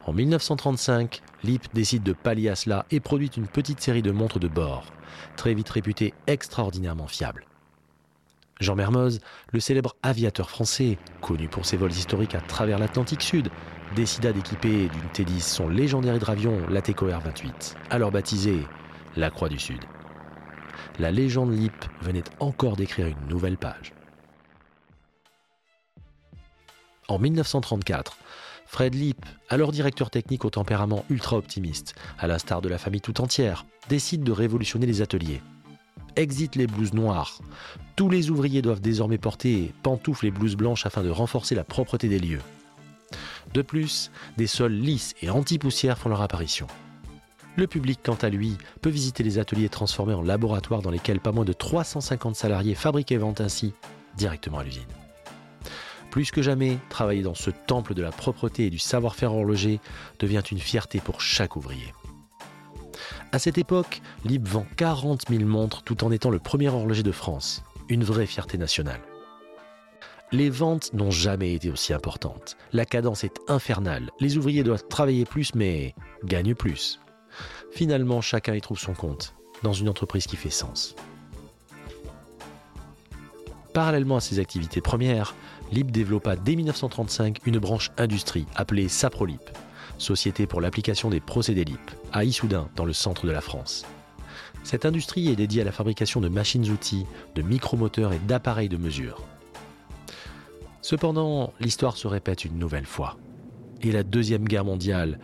En 0.07 0.13
1935, 0.13 1.21
LIP 1.43 1.75
décide 1.75 2.05
de 2.05 2.13
pallier 2.13 2.51
à 2.51 2.55
cela 2.55 2.87
et 2.93 3.01
produit 3.01 3.31
une 3.37 3.49
petite 3.49 3.81
série 3.81 4.03
de 4.03 4.13
montres 4.13 4.39
de 4.39 4.47
bord, 4.47 4.85
très 5.37 5.55
vite 5.55 5.69
réputées 5.71 6.15
extraordinairement 6.29 7.09
fiables. 7.09 7.47
Jean 8.61 8.77
Mermoz, 8.77 9.19
le 9.53 9.59
célèbre 9.59 9.97
aviateur 10.05 10.49
français, 10.49 10.99
connu 11.21 11.49
pour 11.49 11.67
ses 11.67 11.77
vols 11.77 11.91
historiques 11.91 12.37
à 12.37 12.41
travers 12.41 12.79
l'Atlantique 12.79 13.23
Sud, 13.23 13.51
décida 13.97 14.33
d'équiper 14.33 14.89
d'une 14.89 15.09
T-10 15.13 15.41
son 15.41 15.69
légendaire 15.69 16.15
hydravion, 16.15 16.59
l'Ateco 16.69 17.07
R-28, 17.07 17.75
alors 17.91 18.13
baptisé 18.13 18.65
la 19.17 19.31
Croix 19.31 19.49
du 19.49 19.59
Sud. 19.59 19.81
La 21.01 21.11
légende 21.11 21.53
LIP 21.53 21.75
venait 22.03 22.25
encore 22.39 22.77
d'écrire 22.77 23.09
une 23.09 23.29
nouvelle 23.29 23.59
page. 23.59 23.93
En 27.13 27.19
1934, 27.19 28.17
Fred 28.65 28.95
Lipp, 28.95 29.27
alors 29.51 29.71
directeur 29.71 30.09
technique 30.09 30.47
au 30.47 30.51
tempérament 30.51 31.05
ultra 31.11 31.37
optimiste, 31.37 31.95
à 32.19 32.27
l'instar 32.27 32.63
de 32.63 32.71
la 32.71 32.79
famille 32.79 33.03
tout 33.03 33.21
entière, 33.21 33.67
décide 33.91 34.23
de 34.23 34.33
révolutionner 34.33 34.87
les 34.87 35.03
ateliers. 35.03 35.43
Exit 36.17 36.57
les 36.57 36.67
blouses 36.67 36.95
noires. 36.95 37.43
Tous 37.97 38.09
les 38.09 38.31
ouvriers 38.31 38.63
doivent 38.63 38.81
désormais 38.81 39.19
porter 39.19 39.75
pantoufles 39.83 40.25
et 40.25 40.31
blouses 40.31 40.57
blanches 40.57 40.87
afin 40.87 41.03
de 41.03 41.11
renforcer 41.11 41.55
la 41.55 41.65
propreté 41.65 42.09
des 42.09 42.19
lieux. 42.19 42.41
De 43.53 43.61
plus, 43.61 44.11
des 44.39 44.47
sols 44.47 44.73
lisses 44.73 45.13
et 45.21 45.29
anti-poussière 45.29 45.99
font 45.99 46.09
leur 46.09 46.23
apparition. 46.23 46.67
Le 47.57 47.67
public, 47.67 48.01
quant 48.03 48.17
à 48.23 48.31
lui, 48.31 48.57
peut 48.81 48.89
visiter 48.89 49.23
les 49.23 49.39
ateliers 49.39 49.69
transformés 49.69 50.15
en 50.15 50.23
laboratoires 50.23 50.81
dans 50.81 50.91
lesquels 50.91 51.21
pas 51.21 51.33
moins 51.33 51.45
de 51.45 51.53
350 51.53 52.37
salariés 52.37 52.75
fabriquent 52.75 53.13
et 53.13 53.19
vendent 53.19 53.43
ainsi 53.43 53.75
directement 54.17 54.61
à 54.61 54.65
l'usine. 54.65 54.89
Plus 56.13 56.31
que 56.31 56.43
jamais, 56.43 56.77
travailler 56.91 57.23
dans 57.23 57.35
ce 57.35 57.49
temple 57.51 57.95
de 57.95 58.03
la 58.03 58.13
propreté 58.13 58.67
et 58.67 58.71
du 58.71 58.79
savoir-faire 58.79 59.33
horloger 59.33 59.81
devient 60.19 60.43
une 60.51 60.59
fierté 60.59 61.01
pour 61.01 61.23
chaque 61.23 61.57
ouvrier. 61.57 61.95
À 63.33 63.39
cette 63.39 63.57
époque, 63.57 64.03
Lib 64.27 64.47
vend 64.47 64.67
40 64.77 65.31
000 65.31 65.45
montres 65.45 65.83
tout 65.83 66.05
en 66.05 66.13
étant 66.13 66.29
le 66.29 66.39
premier 66.39 66.69
horloger 66.69 67.03
de 67.03 67.13
France, 67.13 67.65
une 67.89 68.05
vraie 68.05 68.27
fierté 68.27 68.59
nationale. 68.59 69.01
Les 70.33 70.51
ventes 70.51 70.93
n'ont 70.93 71.11
jamais 71.11 71.55
été 71.55 71.71
aussi 71.71 71.95
importantes. 71.95 72.59
La 72.75 72.85
cadence 72.85 73.25
est 73.25 73.41
infernale. 73.49 74.11
Les 74.21 74.37
ouvriers 74.37 74.65
doivent 74.65 74.87
travailler 74.89 75.25
plus 75.25 75.55
mais 75.55 75.95
gagnent 76.25 76.55
plus. 76.55 77.01
Finalement, 77.71 78.21
chacun 78.21 78.55
y 78.55 78.61
trouve 78.61 78.79
son 78.79 78.93
compte, 78.93 79.35
dans 79.63 79.73
une 79.73 79.89
entreprise 79.89 80.27
qui 80.27 80.37
fait 80.37 80.51
sens. 80.51 80.95
Parallèlement 83.73 84.17
à 84.17 84.21
ses 84.21 84.39
activités 84.39 84.83
premières, 84.83 85.35
Lip 85.73 85.91
développa 85.91 86.37
dès 86.37 86.55
1935 86.55 87.39
une 87.47 87.59
branche 87.59 87.91
industrie 87.97 88.45
appelée 88.55 88.89
Saprolip, 88.89 89.41
société 89.97 90.47
pour 90.47 90.61
l'application 90.61 91.09
des 91.09 91.21
procédés 91.21 91.65
LIP, 91.65 91.91
à 92.13 92.25
Issoudun, 92.25 92.69
dans 92.77 92.85
le 92.85 92.93
centre 92.93 93.27
de 93.27 93.33
la 93.33 93.41
France. 93.41 93.87
Cette 94.65 94.85
industrie 94.85 95.31
est 95.31 95.37
dédiée 95.37 95.63
à 95.63 95.65
la 95.65 95.73
fabrication 95.73 96.21
de 96.21 96.29
machines-outils, 96.29 97.07
de 97.35 97.43
micromoteurs 97.43 98.13
et 98.13 98.19
d'appareils 98.19 98.69
de 98.69 98.77
mesure. 98.77 99.23
Cependant, 100.83 101.55
l'histoire 101.59 101.97
se 101.97 102.07
répète 102.07 102.45
une 102.45 102.59
nouvelle 102.59 102.87
fois. 102.87 103.17
Et 103.81 103.93
la 103.93 104.03
Deuxième 104.03 104.45
Guerre 104.45 104.67
mondiale 104.67 105.19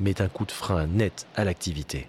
met 0.00 0.22
un 0.22 0.28
coup 0.28 0.46
de 0.46 0.52
frein 0.52 0.86
net 0.86 1.26
à 1.36 1.44
l'activité. 1.44 2.08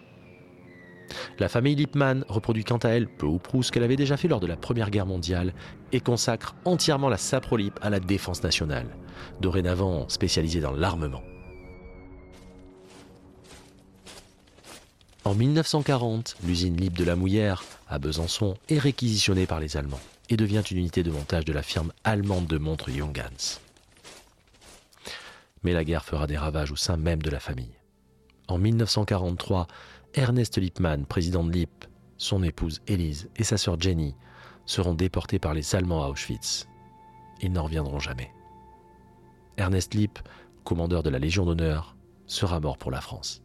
La 1.40 1.50
famille 1.50 1.76
Lippmann 1.76 2.26
reproduit 2.28 2.64
quant 2.64 2.78
à 2.78 2.90
elle 2.90 3.08
peu 3.08 3.26
ou 3.26 3.38
prou 3.38 3.64
ce 3.64 3.72
qu'elle 3.72 3.84
avait 3.84 3.96
déjà 3.96 4.18
fait 4.18 4.28
lors 4.28 4.40
de 4.40 4.48
la 4.48 4.58
Première 4.58 4.90
Guerre 4.90 5.06
mondiale 5.06 5.54
et 5.92 6.00
consacre 6.00 6.56
entièrement 6.66 7.10
la 7.10 7.18
Saprolip 7.18 7.78
à 7.82 7.90
la 7.90 8.00
défense 8.00 8.44
nationale, 8.44 8.88
dorénavant 9.42 10.08
spécialisée 10.10 10.62
dans 10.62 10.72
l'armement. 10.72 11.24
En 15.26 15.34
1940, 15.34 16.38
l'usine 16.44 16.78
Lip 16.78 16.94
de 16.96 17.04
la 17.04 17.16
Mouillère, 17.16 17.64
à 17.90 17.98
Besançon, 17.98 18.56
est 18.70 18.78
réquisitionnée 18.78 19.48
par 19.48 19.60
les 19.60 19.76
Allemands 19.76 20.00
et 20.30 20.38
devient 20.38 20.64
une 20.70 20.78
unité 20.78 21.02
de 21.02 21.10
montage 21.10 21.46
de 21.46 21.54
la 21.54 21.64
firme 21.64 21.92
allemande 22.04 22.46
de 22.46 22.60
montres 22.60 22.92
Junghans. 22.92 23.60
Mais 25.64 25.74
la 25.74 25.84
guerre 25.84 26.06
fera 26.06 26.28
des 26.28 26.38
ravages 26.38 26.72
au 26.72 26.76
sein 26.76 26.98
même 26.98 27.24
de 27.24 27.32
la 27.32 27.40
famille. 27.40 27.74
En 28.48 28.60
1943, 28.60 29.68
Ernest 30.18 30.58
Lippmann, 30.58 31.06
président 31.06 31.44
de 31.44 31.52
Lipp, 31.52 31.84
son 32.18 32.42
épouse 32.42 32.82
Élise 32.88 33.30
et 33.36 33.44
sa 33.44 33.58
sœur 33.58 33.80
Jenny 33.80 34.16
seront 34.66 34.94
déportés 34.94 35.40
par 35.40 35.54
les 35.54 35.76
Allemands 35.76 36.06
à 36.06 36.08
Auschwitz. 36.08 36.70
Ils 37.42 37.52
n'en 37.52 37.64
reviendront 37.64 38.00
jamais. 38.00 38.32
Ernest 39.58 39.94
Lipp, 39.94 40.20
commandeur 40.64 41.04
de 41.04 41.10
la 41.10 41.20
Légion 41.20 41.46
d'honneur, 41.46 41.98
sera 42.28 42.62
mort 42.62 42.78
pour 42.78 42.92
la 42.92 43.02
France. 43.02 43.44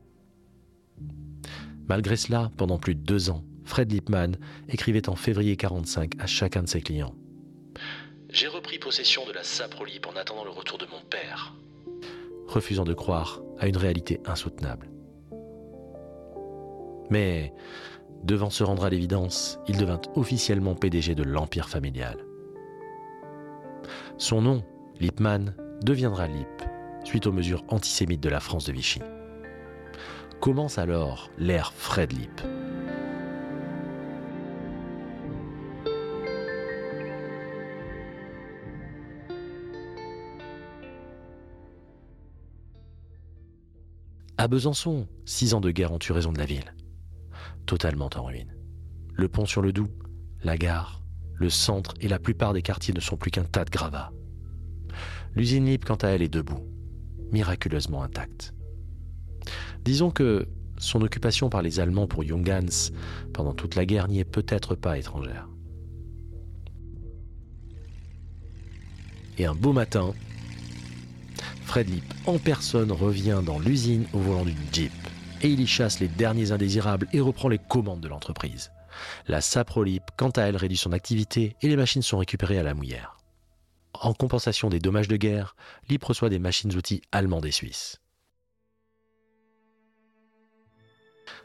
Malgré 1.88 2.14
cela, 2.14 2.52
pendant 2.56 2.78
plus 2.78 2.94
de 2.94 3.00
deux 3.00 3.30
ans, 3.30 3.44
Fred 3.64 3.90
Lippmann 3.90 4.38
écrivait 4.68 5.08
en 5.08 5.16
février 5.16 5.56
1945 5.60 6.12
à 6.20 6.26
chacun 6.28 6.62
de 6.62 6.68
ses 6.68 6.82
clients. 6.82 7.16
J'ai 8.28 8.46
repris 8.46 8.78
possession 8.78 9.26
de 9.26 9.32
la 9.32 9.42
Saprolip 9.42 10.06
en 10.06 10.14
attendant 10.14 10.44
le 10.44 10.50
retour 10.50 10.78
de 10.78 10.86
mon 10.86 11.00
père, 11.10 11.52
refusant 12.46 12.84
de 12.84 12.94
croire 12.94 13.40
à 13.58 13.66
une 13.66 13.76
réalité 13.76 14.20
insoutenable. 14.24 14.88
Mais, 17.10 17.52
devant 18.22 18.50
se 18.50 18.62
rendre 18.62 18.84
à 18.84 18.90
l'évidence, 18.90 19.58
il 19.66 19.76
devint 19.76 20.00
officiellement 20.14 20.74
PDG 20.74 21.14
de 21.14 21.24
l'empire 21.24 21.68
familial. 21.68 22.24
Son 24.16 24.40
nom, 24.40 24.62
Lippmann, 25.00 25.54
deviendra 25.82 26.28
Lipp, 26.28 26.62
suite 27.04 27.26
aux 27.26 27.32
mesures 27.32 27.64
antisémites 27.68 28.22
de 28.22 28.28
la 28.28 28.40
France 28.40 28.66
de 28.66 28.72
Vichy. 28.72 29.00
Commence 30.40 30.78
alors 30.78 31.30
l'ère 31.38 31.72
Fred 31.72 32.12
Lipp. 32.12 32.40
À 44.38 44.48
Besançon, 44.48 45.06
six 45.26 45.52
ans 45.52 45.60
de 45.60 45.70
guerre 45.70 45.92
ont 45.92 45.98
eu 45.98 46.12
raison 46.12 46.32
de 46.32 46.38
la 46.38 46.46
ville 46.46 46.72
totalement 47.70 48.10
en 48.16 48.24
ruine. 48.24 48.52
Le 49.14 49.28
pont 49.28 49.46
sur 49.46 49.62
le 49.62 49.72
Doubs, 49.72 49.92
la 50.42 50.58
gare, 50.58 51.04
le 51.34 51.48
centre 51.48 51.94
et 52.00 52.08
la 52.08 52.18
plupart 52.18 52.52
des 52.52 52.62
quartiers 52.62 52.92
ne 52.92 52.98
sont 52.98 53.16
plus 53.16 53.30
qu'un 53.30 53.44
tas 53.44 53.64
de 53.64 53.70
gravats. 53.70 54.10
L'usine 55.36 55.66
Lip, 55.66 55.84
quant 55.84 55.94
à 55.94 56.08
elle, 56.08 56.22
est 56.22 56.28
debout, 56.28 56.66
miraculeusement 57.30 58.02
intacte. 58.02 58.54
Disons 59.84 60.10
que 60.10 60.48
son 60.78 61.00
occupation 61.02 61.48
par 61.48 61.62
les 61.62 61.78
Allemands 61.78 62.08
pour 62.08 62.24
Junghans 62.24 62.90
pendant 63.32 63.54
toute 63.54 63.76
la 63.76 63.86
guerre 63.86 64.08
n'y 64.08 64.18
est 64.18 64.24
peut-être 64.24 64.74
pas 64.74 64.98
étrangère. 64.98 65.48
Et 69.38 69.46
un 69.46 69.54
beau 69.54 69.72
matin, 69.72 70.12
Fred 71.66 71.88
Lip 71.88 72.14
en 72.26 72.38
personne 72.38 72.90
revient 72.90 73.42
dans 73.46 73.60
l'usine 73.60 74.06
au 74.12 74.18
volant 74.18 74.44
d'une 74.44 74.56
Jeep 74.72 74.90
et 75.42 75.48
il 75.48 75.60
y 75.60 75.66
chasse 75.66 76.00
les 76.00 76.08
derniers 76.08 76.52
indésirables 76.52 77.08
et 77.12 77.20
reprend 77.20 77.48
les 77.48 77.58
commandes 77.58 78.00
de 78.00 78.08
l'entreprise. 78.08 78.70
La 79.26 79.40
Saprolip, 79.40 80.02
quant 80.16 80.30
à 80.30 80.42
elle, 80.42 80.56
réduit 80.56 80.76
son 80.76 80.92
activité 80.92 81.56
et 81.62 81.68
les 81.68 81.76
machines 81.76 82.02
sont 82.02 82.18
récupérées 82.18 82.58
à 82.58 82.62
la 82.62 82.74
mouillère. 82.74 83.16
En 83.94 84.14
compensation 84.14 84.68
des 84.70 84.78
dommages 84.78 85.08
de 85.08 85.16
guerre, 85.16 85.56
Lip 85.88 86.04
reçoit 86.04 86.28
des 86.28 86.38
machines-outils 86.38 87.02
allemandes 87.12 87.46
et 87.46 87.50
suisses. 87.50 88.00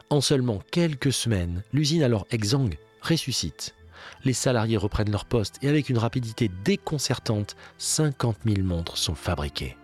En 0.10 0.22
seulement 0.22 0.62
quelques 0.72 1.12
semaines, 1.12 1.64
l'usine 1.74 2.04
alors 2.04 2.28
exsangue 2.32 2.78
ressuscite. 3.02 3.75
Les 4.24 4.34
salariés 4.34 4.78
reprennent 4.78 5.12
leur 5.12 5.25
poste 5.25 5.58
et 5.64 5.68
avec 5.68 5.90
une 5.90 5.98
rapidité 5.98 6.50
déconcertante, 6.64 7.56
50 7.78 8.38
000 8.46 8.62
montres 8.62 8.98
sont 8.98 9.16
fabriquées. 9.16 9.78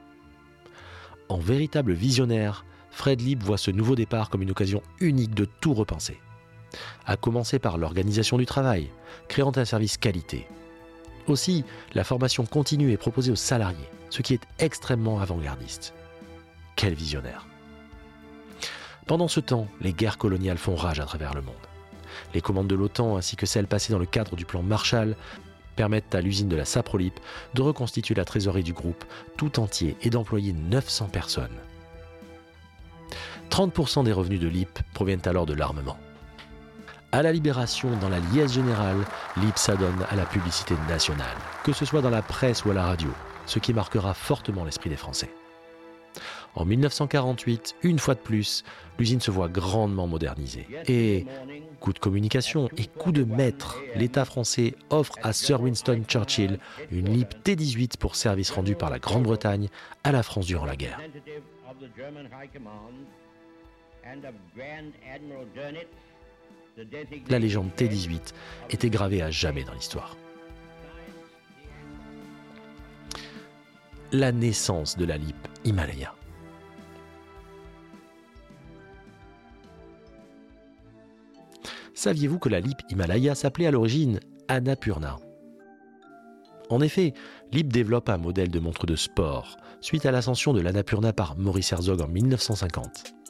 En 1.30 1.38
véritable 1.38 1.94
visionnaire, 1.94 2.65
Fred 2.91 3.21
Lieb 3.21 3.41
voit 3.41 3.57
ce 3.57 3.71
nouveau 3.71 3.95
départ 3.95 4.29
comme 4.29 4.41
une 4.41 4.51
occasion 4.51 4.83
unique 5.00 5.33
de 5.33 5.45
tout 5.45 5.74
repenser. 5.74 6.19
À 7.05 7.17
commencer 7.17 7.60
par 7.60 7.77
l'organisation 7.77 8.38
du 8.38 8.45
travail, 8.45 8.89
créant 9.27 9.51
un 9.55 9.65
service 9.65 9.98
qualité. 9.98 10.48
Aussi, 11.27 11.63
la 11.93 12.03
formation 12.03 12.45
continue 12.45 12.91
est 12.91 12.98
proposée 12.98 13.31
aux 13.31 13.36
salariés, 13.36 13.89
ce 14.10 14.21
qui 14.21 14.33
est 14.33 14.48
extrêmement 14.60 15.19
avant-gardiste. 15.19 15.93
Quel 16.75 16.93
visionnaire 16.93 17.48
Pendant 19.07 19.27
ce 19.27 19.39
temps, 19.39 19.67
les 19.81 19.93
guerres 19.93 20.17
coloniales 20.17 20.57
font 20.57 20.75
rage 20.75 21.00
à 21.00 21.05
travers 21.05 21.33
le 21.33 21.41
monde. 21.41 21.55
Les 22.33 22.41
commandes 22.41 22.67
de 22.67 22.75
l'OTAN 22.75 23.17
ainsi 23.17 23.36
que 23.36 23.45
celles 23.45 23.67
passées 23.67 23.93
dans 23.93 24.00
le 24.00 24.05
cadre 24.05 24.36
du 24.36 24.45
plan 24.45 24.63
Marshall 24.63 25.15
permettent 25.75 26.13
à 26.13 26.21
l'usine 26.21 26.50
de 26.50 26.55
la 26.55 26.65
Saprolip 26.65 27.19
de 27.53 27.62
reconstituer 27.62 28.15
la 28.15 28.25
trésorerie 28.25 28.63
du 28.63 28.74
groupe 28.74 29.03
tout 29.38 29.60
entier 29.60 29.95
et 30.01 30.10
d'employer 30.10 30.53
900 30.53 31.07
personnes. 31.07 31.57
30% 33.51 34.05
des 34.05 34.13
revenus 34.13 34.39
de 34.39 34.48
l'IP 34.48 34.79
proviennent 34.93 35.22
alors 35.25 35.46
de 35.46 35.53
l'armement. 35.53 35.98
À 37.12 37.22
la 37.22 37.34
libération, 37.34 37.89
dans 37.98 38.08
la 38.08 38.20
liesse 38.34 38.53
générale, 38.53 39.05
l'IP 39.36 39.58
s'adonne 39.58 40.05
à 40.10 40.15
la 40.15 40.25
publicité 40.25 40.74
nationale, 40.88 41.36
que 41.65 41.74
ce 41.74 41.84
soit 41.84 42.01
dans 42.01 42.10
la 42.10 42.22
presse 42.22 42.63
ou 42.63 42.72
à 42.72 42.74
la 42.74 42.86
radio, 42.86 43.10
ce 43.46 43.60
qui 43.60 43.74
marquera 43.74 44.13
fortement 44.13 44.63
l'esprit 44.63 44.89
des 44.89 44.96
Français. 44.96 45.29
En 46.55 46.63
1948, 46.65 47.75
une 47.84 48.00
fois 48.00 48.15
de 48.15 48.20
plus, 48.20 48.63
l'usine 48.98 49.20
se 49.20 49.31
voit 49.31 49.50
grandement 49.50 50.08
modernisée. 50.08 50.67
Et, 50.88 51.25
coup 51.81 51.91
de 51.93 52.00
communication 52.00 52.70
et 52.77 52.86
coup 52.86 53.12
de 53.12 53.24
maître, 53.24 53.77
l'État 53.96 54.24
français 54.24 54.75
offre 54.89 55.13
à 55.24 55.34
Sir 55.34 55.62
Winston 55.62 56.03
Churchill 56.08 56.60
une 56.91 57.10
LIP 57.10 57.43
T-18 57.43 57.98
pour 57.98 58.15
service 58.15 58.51
rendu 58.51 58.75
par 58.75 58.89
la 58.89 59.00
Grande-Bretagne 59.00 59.67
à 60.03 60.12
la 60.12 60.24
France 60.24 60.46
durant 60.46 60.65
la 60.65 60.75
guerre. 60.75 61.00
La 67.29 67.39
légende 67.39 67.75
T-18 67.75 68.34
était 68.70 68.89
gravée 68.89 69.22
à 69.22 69.29
jamais 69.29 69.63
dans 69.63 69.74
l'histoire. 69.74 70.17
La 74.12 74.31
naissance 74.31 74.98
de 74.98 75.05
la 75.05 75.17
LIP 75.17 75.36
Himalaya. 75.63 76.13
Saviez-vous 81.93 82.39
que 82.39 82.50
la 82.50 82.60
LIP 82.60 82.79
Himalaya 82.89 83.36
s'appelait 83.36 83.67
à 83.67 83.72
l'origine 83.72 84.20
Annapurna? 84.48 85.20
En 86.70 86.81
effet, 86.81 87.13
LIP 87.51 87.72
développe 87.72 88.10
un 88.10 88.17
modèle 88.17 88.50
de 88.50 88.60
montre 88.60 88.86
de 88.86 88.96
sport 88.96 89.58
suite 89.81 90.05
à 90.05 90.12
l'ascension 90.12 90.53
de 90.53 90.62
l'Annapurna 90.62 91.13
par 91.13 91.38
Maurice 91.38 91.72
Herzog 91.72 92.01
en 92.01 92.08
1950. 92.08 93.21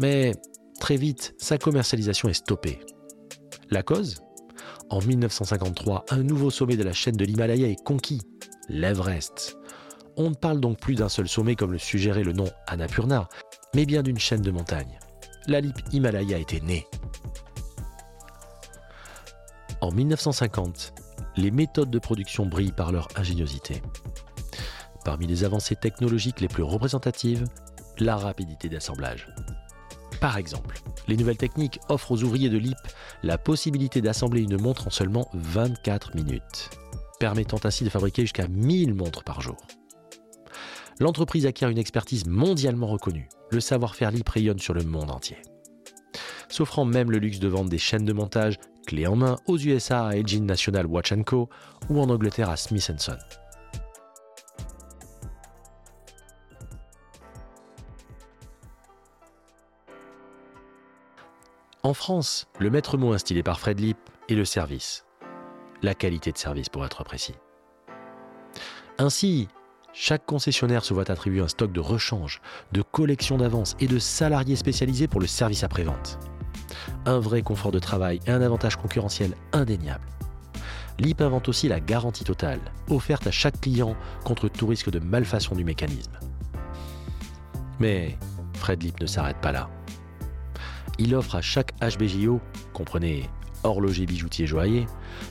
Mais 0.00 0.32
très 0.80 0.96
vite, 0.96 1.34
sa 1.38 1.58
commercialisation 1.58 2.30
est 2.30 2.34
stoppée. 2.34 2.80
La 3.70 3.82
cause? 3.82 4.22
En 4.88 5.00
1953, 5.00 6.06
un 6.08 6.22
nouveau 6.22 6.50
sommet 6.50 6.78
de 6.78 6.82
la 6.82 6.94
chaîne 6.94 7.16
de 7.16 7.24
l'Himalaya 7.24 7.68
est 7.68 7.84
conquis, 7.84 8.22
l'Everest. 8.70 9.58
On 10.16 10.30
ne 10.30 10.34
parle 10.34 10.58
donc 10.58 10.80
plus 10.80 10.94
d'un 10.94 11.10
seul 11.10 11.28
sommet 11.28 11.54
comme 11.54 11.72
le 11.72 11.78
suggérait 11.78 12.24
le 12.24 12.32
nom 12.32 12.48
Annapurna, 12.66 13.28
mais 13.74 13.84
bien 13.84 14.02
d'une 14.02 14.18
chaîne 14.18 14.40
de 14.40 14.50
montagnes. 14.50 14.98
La 15.46 15.60
LIP 15.60 15.76
Himalaya 15.92 16.38
était 16.38 16.60
née. 16.60 16.86
En 19.82 19.92
1950, 19.92 20.94
les 21.36 21.50
méthodes 21.50 21.90
de 21.90 21.98
production 21.98 22.46
brillent 22.46 22.72
par 22.72 22.90
leur 22.90 23.08
ingéniosité. 23.16 23.82
Parmi 25.04 25.26
les 25.26 25.44
avancées 25.44 25.76
technologiques 25.76 26.40
les 26.40 26.48
plus 26.48 26.62
représentatives, 26.62 27.44
la 27.98 28.16
rapidité 28.16 28.70
d'assemblage. 28.70 29.28
Par 30.20 30.36
exemple, 30.36 30.82
les 31.08 31.16
nouvelles 31.16 31.38
techniques 31.38 31.80
offrent 31.88 32.12
aux 32.12 32.22
ouvriers 32.22 32.50
de 32.50 32.58
l'IP 32.58 32.76
la 33.22 33.38
possibilité 33.38 34.02
d'assembler 34.02 34.42
une 34.42 34.60
montre 34.60 34.86
en 34.86 34.90
seulement 34.90 35.28
24 35.32 36.14
minutes, 36.14 36.70
permettant 37.18 37.60
ainsi 37.64 37.84
de 37.84 37.88
fabriquer 37.88 38.22
jusqu'à 38.22 38.46
1000 38.46 38.94
montres 38.94 39.24
par 39.24 39.40
jour. 39.40 39.56
L'entreprise 40.98 41.46
acquiert 41.46 41.70
une 41.70 41.78
expertise 41.78 42.26
mondialement 42.26 42.86
reconnue. 42.86 43.30
Le 43.50 43.60
savoir-faire 43.60 44.10
LIP 44.10 44.28
rayonne 44.28 44.58
sur 44.58 44.74
le 44.74 44.84
monde 44.84 45.10
entier. 45.10 45.38
S'offrant 46.50 46.84
même 46.84 47.10
le 47.10 47.18
luxe 47.18 47.38
de 47.38 47.48
vendre 47.48 47.70
des 47.70 47.78
chaînes 47.78 48.04
de 48.04 48.12
montage 48.12 48.58
clés 48.86 49.06
en 49.06 49.16
main 49.16 49.38
aux 49.46 49.56
USA 49.56 50.08
à 50.08 50.16
Elgin 50.16 50.44
National 50.44 50.86
Watch 50.86 51.14
Co 51.24 51.48
ou 51.88 52.00
en 52.00 52.10
Angleterre 52.10 52.50
à 52.50 52.56
Smith 52.56 52.92
Son. 52.98 53.16
En 61.82 61.94
France, 61.94 62.46
le 62.58 62.70
maître 62.70 62.98
mot 62.98 63.12
instillé 63.12 63.42
par 63.42 63.58
Fred 63.58 63.80
Lip 63.80 63.98
est 64.28 64.34
le 64.34 64.44
service. 64.44 65.06
La 65.82 65.94
qualité 65.94 66.30
de 66.32 66.38
service 66.38 66.68
pour 66.68 66.84
être 66.84 67.04
précis. 67.04 67.34
Ainsi, 68.98 69.48
chaque 69.92 70.26
concessionnaire 70.26 70.84
se 70.84 70.92
voit 70.92 71.10
attribuer 71.10 71.40
un 71.40 71.48
stock 71.48 71.72
de 71.72 71.80
rechange, 71.80 72.42
de 72.72 72.82
collection 72.82 73.38
d'avance 73.38 73.76
et 73.80 73.86
de 73.86 73.98
salariés 73.98 74.56
spécialisés 74.56 75.08
pour 75.08 75.20
le 75.20 75.26
service 75.26 75.64
après-vente 75.64 76.18
un 77.06 77.18
vrai 77.18 77.42
confort 77.42 77.72
de 77.72 77.78
travail 77.78 78.20
et 78.26 78.30
un 78.30 78.42
avantage 78.42 78.76
concurrentiel 78.76 79.34
indéniable. 79.52 80.06
LIP 80.98 81.20
invente 81.22 81.48
aussi 81.48 81.68
la 81.68 81.80
garantie 81.80 82.24
totale, 82.24 82.60
offerte 82.88 83.26
à 83.26 83.30
chaque 83.30 83.60
client 83.60 83.96
contre 84.24 84.48
tout 84.48 84.66
risque 84.66 84.90
de 84.90 84.98
malfaçon 84.98 85.54
du 85.54 85.64
mécanisme. 85.64 86.12
Mais 87.78 88.18
Fred 88.54 88.82
Lip 88.82 89.00
ne 89.00 89.06
s'arrête 89.06 89.40
pas 89.40 89.52
là. 89.52 89.70
Il 91.00 91.14
offre 91.14 91.34
à 91.34 91.40
chaque 91.40 91.72
HBJO, 91.80 92.40
comprenez 92.74 93.30
horloger, 93.62 94.04
bijoutier, 94.04 94.46
joaillier, 94.46 94.86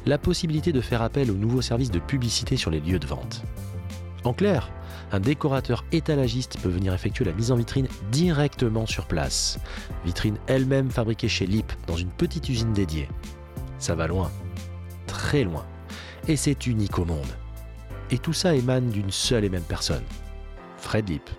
la 0.08 0.18
possibilité 0.18 0.72
de 0.72 0.82
faire 0.82 1.04
appel 1.04 1.30
aux 1.30 1.36
nouveaux 1.36 1.62
services 1.62 1.92
de 1.92 2.00
publicité 2.00 2.58
sur 2.58 2.72
les 2.72 2.80
lieux 2.80 3.00
de 3.00 3.06
vente. 3.06 3.44
En 4.24 4.34
clair, 4.34 4.72
un 5.12 5.20
décorateur 5.20 5.86
étalagiste 5.92 6.60
peut 6.62 6.70
venir 6.70 6.94
effectuer 6.94 7.26
la 7.26 7.34
mise 7.34 7.52
en 7.52 7.56
vitrine 7.56 7.88
directement 8.12 8.88
sur 8.88 9.06
place. 9.06 9.60
Vitrine 10.06 10.38
elle-même 10.48 10.90
fabriquée 10.90 11.30
chez 11.30 11.46
Lip 11.46 11.72
dans 11.86 11.98
une 11.98 12.10
petite 12.10 12.50
usine 12.50 12.74
dédiée. 12.74 13.08
Ça 13.78 13.94
va 13.94 14.08
loin, 14.08 14.32
très 15.06 15.44
loin. 15.44 15.66
Et 16.28 16.36
c'est 16.36 16.66
unique 16.66 16.98
au 16.98 17.06
monde. 17.06 17.38
Et 18.10 18.18
tout 18.18 18.34
ça 18.34 18.56
émane 18.56 18.90
d'une 18.90 19.12
seule 19.12 19.46
et 19.46 19.50
même 19.50 19.64
personne, 19.64 20.04
Fred 20.78 21.08
Lip. 21.10 21.30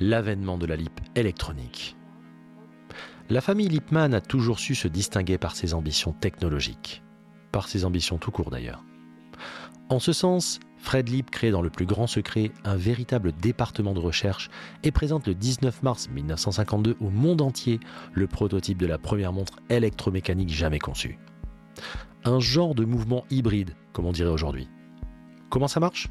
L'avènement 0.00 0.58
de 0.58 0.66
la 0.66 0.76
LIP 0.76 1.00
électronique. 1.14 1.96
La 3.28 3.40
famille 3.40 3.68
Lipman 3.68 4.12
a 4.12 4.20
toujours 4.20 4.60
su 4.60 4.74
se 4.74 4.88
distinguer 4.88 5.38
par 5.38 5.56
ses 5.56 5.74
ambitions 5.74 6.12
technologiques, 6.12 7.02
par 7.50 7.68
ses 7.68 7.84
ambitions 7.84 8.18
tout 8.18 8.30
court 8.30 8.50
d'ailleurs. 8.50 8.84
En 9.88 9.98
ce 9.98 10.12
sens, 10.12 10.60
Fred 10.78 11.08
Lip 11.08 11.30
crée 11.30 11.50
dans 11.50 11.62
le 11.62 11.70
plus 11.70 11.86
grand 11.86 12.06
secret 12.06 12.52
un 12.64 12.76
véritable 12.76 13.32
département 13.32 13.94
de 13.94 13.98
recherche 13.98 14.50
et 14.84 14.92
présente 14.92 15.26
le 15.26 15.34
19 15.34 15.82
mars 15.82 16.08
1952 16.08 16.96
au 17.00 17.10
monde 17.10 17.40
entier 17.40 17.80
le 18.12 18.26
prototype 18.26 18.78
de 18.78 18.86
la 18.86 18.98
première 18.98 19.32
montre 19.32 19.54
électromécanique 19.70 20.50
jamais 20.50 20.78
conçue. 20.78 21.18
Un 22.24 22.40
genre 22.40 22.74
de 22.74 22.84
mouvement 22.84 23.24
hybride, 23.30 23.74
comme 23.92 24.06
on 24.06 24.12
dirait 24.12 24.30
aujourd'hui. 24.30 24.68
Comment 25.50 25.68
ça 25.68 25.80
marche? 25.80 26.08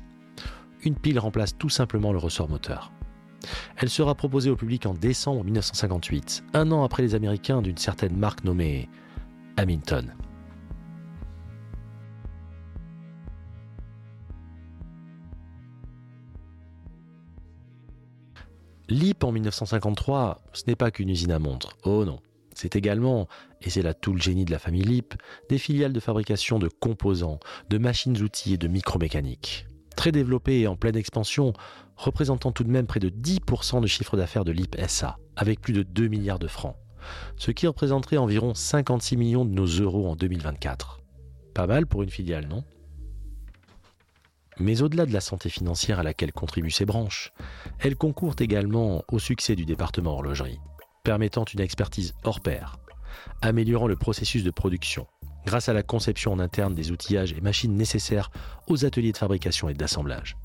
Une 0.84 0.96
pile 0.96 1.20
remplace 1.20 1.58
tout 1.58 1.70
simplement 1.70 2.12
le 2.12 2.18
ressort 2.18 2.50
moteur. 2.50 2.92
Elle 3.78 3.90
sera 3.90 4.16
proposée 4.16 4.50
au 4.50 4.56
public 4.56 4.86
en 4.86 4.94
décembre 4.94 5.44
1958, 5.44 6.44
un 6.54 6.72
an 6.72 6.84
après 6.84 7.04
les 7.04 7.16
Américains 7.16 7.62
d'une 7.62 7.78
certaine 7.78 8.16
marque 8.18 8.44
nommée 8.44 8.90
Hamilton. 9.58 10.14
LIP 18.88 19.24
en 19.24 19.32
1953, 19.32 20.44
ce 20.54 20.64
n'est 20.68 20.76
pas 20.76 20.92
qu'une 20.92 21.10
usine 21.10 21.32
à 21.32 21.40
montres. 21.40 21.78
Oh 21.84 22.06
non. 22.06 22.20
C'est 22.54 22.76
également, 22.78 23.28
et 23.62 23.70
c'est 23.70 23.82
là 23.82 23.94
tout 23.94 24.14
le 24.14 24.22
génie 24.22 24.46
de 24.46 24.52
la 24.52 24.60
famille 24.60 24.84
LIP, 24.84 25.16
des 25.50 25.58
filiales 25.58 25.92
de 25.92 26.00
fabrication 26.00 26.58
de 26.58 26.70
composants, 26.70 27.40
de 27.70 27.78
machines-outils 27.78 28.54
et 28.54 28.58
de 28.58 28.68
micromécanique. 28.68 29.66
Très 29.96 30.12
développées 30.12 30.62
et 30.62 30.68
en 30.68 30.76
pleine 30.76 30.96
expansion, 30.96 31.54
représentant 31.96 32.52
tout 32.52 32.64
de 32.64 32.72
même 32.72 32.88
près 32.88 33.00
de 33.00 33.10
10% 33.10 33.82
de 33.82 33.88
chiffre 33.88 34.18
d'affaires 34.18 34.46
de 34.46 34.52
l'IP 34.52 34.76
SA, 34.88 35.18
avec 35.36 35.62
plus 35.62 35.74
de 35.74 35.84
2 35.84 36.08
milliards 36.08 36.40
de 36.40 36.48
francs, 36.48 36.76
ce 37.38 37.52
qui 37.52 37.68
représenterait 37.68 38.18
environ 38.18 38.54
56 38.54 39.18
millions 39.18 39.46
de 39.46 39.52
nos 39.52 39.66
euros 39.66 40.08
en 40.08 40.16
2024. 40.16 41.02
Pas 41.54 41.68
mal 41.68 41.88
pour 41.88 42.04
une 42.04 42.10
filiale, 42.10 42.48
non? 42.48 42.64
Mais 44.60 44.82
au-delà 44.82 45.06
de 45.06 45.14
la 45.14 45.22
santé 45.22 45.50
financière 45.50 46.00
à 46.00 46.04
laquelle 46.04 46.32
contribuent 46.32 46.72
ces 46.72 46.86
branches, 46.86 47.34
elles 47.80 47.98
concourent 47.98 48.36
également 48.40 49.04
au 49.12 49.20
succès 49.20 49.56
du 49.56 49.66
département 49.66 50.12
horlogerie, 50.12 50.60
permettant 51.04 51.44
une 51.46 51.60
expertise 51.60 52.14
hors 52.24 52.40
pair, 52.40 52.78
améliorant 53.42 53.88
le 53.88 53.98
processus 53.98 54.44
de 54.44 54.52
production, 54.52 55.08
grâce 55.46 55.70
à 55.70 55.74
la 55.74 55.84
conception 55.84 56.34
en 56.34 56.40
interne 56.40 56.76
des 56.76 56.92
outillages 56.92 57.34
et 57.34 57.42
machines 57.42 57.76
nécessaires 57.76 58.32
aux 58.68 58.86
ateliers 58.86 59.12
de 59.12 59.18
fabrication 59.18 59.70
et 59.70 59.74
d'assemblage. 59.74 60.38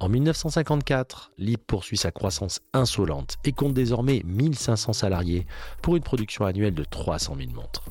En 0.00 0.08
1954, 0.08 1.32
LIP 1.38 1.66
poursuit 1.66 1.96
sa 1.96 2.10
croissance 2.10 2.60
insolente 2.72 3.36
et 3.44 3.52
compte 3.52 3.74
désormais 3.74 4.22
1500 4.24 4.92
salariés 4.92 5.46
pour 5.82 5.96
une 5.96 6.02
production 6.02 6.44
annuelle 6.44 6.74
de 6.74 6.84
300 6.84 7.36
000 7.38 7.50
montres. 7.52 7.84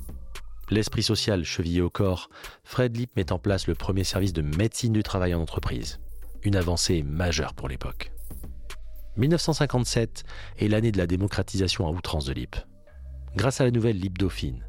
L'esprit 0.69 1.03
social 1.03 1.43
chevillé 1.43 1.81
au 1.81 1.89
corps, 1.89 2.29
Fred 2.63 2.95
Lip 2.95 3.11
met 3.15 3.31
en 3.31 3.39
place 3.39 3.67
le 3.67 3.75
premier 3.75 4.03
service 4.03 4.33
de 4.33 4.41
médecine 4.41 4.93
du 4.93 5.03
travail 5.03 5.33
en 5.33 5.41
entreprise. 5.41 5.99
Une 6.43 6.55
avancée 6.55 7.03
majeure 7.03 7.53
pour 7.53 7.67
l'époque. 7.67 8.11
1957 9.17 10.23
est 10.59 10.67
l'année 10.67 10.91
de 10.91 10.97
la 10.97 11.07
démocratisation 11.07 11.87
à 11.87 11.91
outrance 11.91 12.25
de 12.25 12.33
Lip. 12.33 12.55
Grâce 13.35 13.61
à 13.61 13.65
la 13.65 13.71
nouvelle 13.71 13.97
Lip 13.97 14.17
Dauphine. 14.17 14.65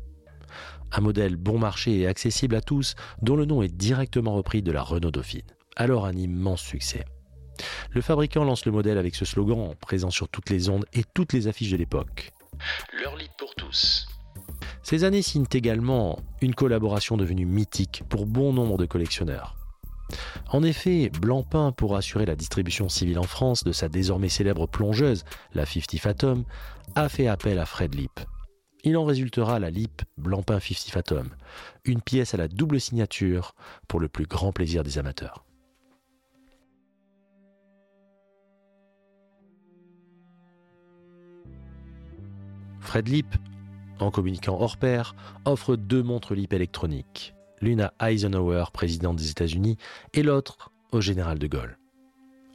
Un 0.93 1.01
modèle 1.01 1.37
bon 1.37 1.59
marché 1.59 1.99
et 1.99 2.07
accessible 2.07 2.55
à 2.55 2.61
tous, 2.61 2.95
dont 3.23 3.37
le 3.37 3.45
nom 3.45 3.63
est 3.63 3.75
directement 3.75 4.35
repris 4.35 4.63
de 4.63 4.73
la 4.73 4.83
Renault 4.83 5.11
Dauphine. 5.11 5.43
Alors 5.77 6.07
un 6.07 6.13
immense 6.13 6.63
succès. 6.63 7.05
Le 7.91 8.01
fabricant 8.01 8.45
lance 8.45 8.67
le 8.67 8.73
modèle 8.73 8.99
avec 8.99 9.15
ce 9.15 9.25
slogan 9.25 9.75
présent 9.81 10.11
sur 10.11 10.29
toutes 10.29 10.51
les 10.51 10.69
ondes 10.69 10.87
et 10.93 11.05
toutes 11.15 11.33
les 11.33 11.49
affiches 11.49 11.71
de 11.71 11.77
l'époque. 11.77 12.33
Leur 13.03 13.17
lit 13.17 13.31
pour 13.39 13.55
tous. 13.55 14.07
Ces 14.83 15.05
années 15.05 15.23
signent 15.23 15.47
également 15.53 16.19
une 16.41 16.55
collaboration 16.55 17.17
devenue 17.17 17.47
mythique 17.47 18.03
pour 18.09 18.27
bon 18.27 18.53
nombre 18.53 18.77
de 18.77 18.87
collectionneurs. 18.87 19.57
En 20.51 20.63
effet, 20.63 21.11
Blancpain, 21.21 21.73
pour 21.73 21.97
assurer 21.97 22.27
la 22.27 22.37
distribution 22.37 22.89
civile 22.89 23.19
en 23.19 23.25
France 23.25 23.65
de 23.65 23.73
sa 23.73 23.89
désormais 23.89 24.29
célèbre 24.29 24.67
plongeuse, 24.67 25.25
la 25.55 25.65
50 25.65 25.99
Fathom, 25.99 26.45
a 26.95 27.09
fait 27.09 27.27
appel 27.27 27.59
à 27.59 27.67
Fred 27.67 27.95
Lip. 27.95 28.21
Il 28.87 28.99
en 28.99 29.05
résultera 29.07 29.59
la 29.59 29.71
Lip 29.71 30.03
Blancpain 30.19 30.61
50 30.61 30.91
Fathom, 30.91 31.29
une 31.87 32.03
pièce 32.03 32.35
à 32.35 32.37
la 32.37 32.49
double 32.49 32.79
signature 32.79 33.55
pour 33.89 33.99
le 33.99 34.09
plus 34.09 34.27
grand 34.27 34.53
plaisir 34.53 34.85
des 34.85 34.99
amateurs. 34.99 35.47
Fred 42.81 43.09
Lip, 43.09 43.35
en 44.01 44.11
communiquant 44.11 44.59
hors 44.61 44.77
pair, 44.77 45.17
offre 45.47 45.77
deux 45.77 46.03
montres 46.03 46.35
Lip 46.35 46.53
électroniques, 46.53 47.35
l'une 47.63 47.81
à 47.81 47.95
Eisenhower, 48.11 48.67
président 48.75 49.15
des 49.15 49.31
États-Unis, 49.31 49.79
et 50.13 50.23
l'autre 50.23 50.71
au 50.93 51.01
général 51.01 51.39
de 51.39 51.47
Gaulle. 51.47 51.79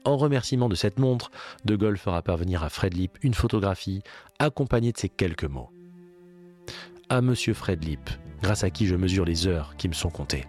En 0.06 0.16
remerciement 0.16 0.70
de 0.70 0.76
cette 0.76 1.00
montre, 1.00 1.32
De 1.66 1.76
Gaulle 1.76 1.98
fera 1.98 2.22
parvenir 2.22 2.64
à 2.64 2.70
Fred 2.70 2.94
Lip 2.94 3.18
une 3.24 3.34
photographie 3.34 4.04
accompagnée 4.38 4.92
de 4.92 4.98
ces 4.98 5.10
quelques 5.10 5.44
mots. 5.44 5.72
À 7.12 7.22
Monsieur 7.22 7.56
Fred 7.56 7.84
Lip, 7.84 8.08
grâce 8.44 8.64
à 8.64 8.70
qui 8.70 8.86
je 8.86 8.94
mesure 8.94 9.26
les 9.26 9.48
heures 9.48 9.76
qui 9.78 9.88
me 9.88 9.94
sont 9.94 10.12
comptées. 10.12 10.46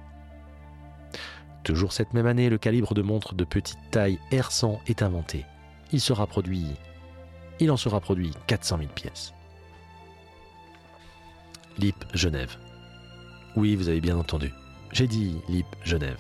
Toujours 1.64 1.94
cette 1.94 2.12
même 2.12 2.26
année, 2.26 2.50
le 2.50 2.58
calibre 2.58 2.92
de 2.92 3.00
montre 3.00 3.34
de 3.34 3.44
petite 3.44 3.78
taille 3.90 4.18
R100 4.30 4.78
est 4.86 5.02
inventé. 5.02 5.46
Il 5.90 6.02
sera 6.02 6.26
produit. 6.26 6.66
Il 7.60 7.70
en 7.70 7.78
sera 7.78 7.98
produit 7.98 8.32
400 8.46 8.76
000 8.76 8.90
pièces. 8.94 9.32
LIP 11.78 11.96
Genève. 12.12 12.54
Oui, 13.56 13.74
vous 13.74 13.88
avez 13.88 14.02
bien 14.02 14.18
entendu. 14.18 14.52
J'ai 14.92 15.06
dit 15.06 15.40
LIP 15.48 15.66
Genève. 15.82 16.18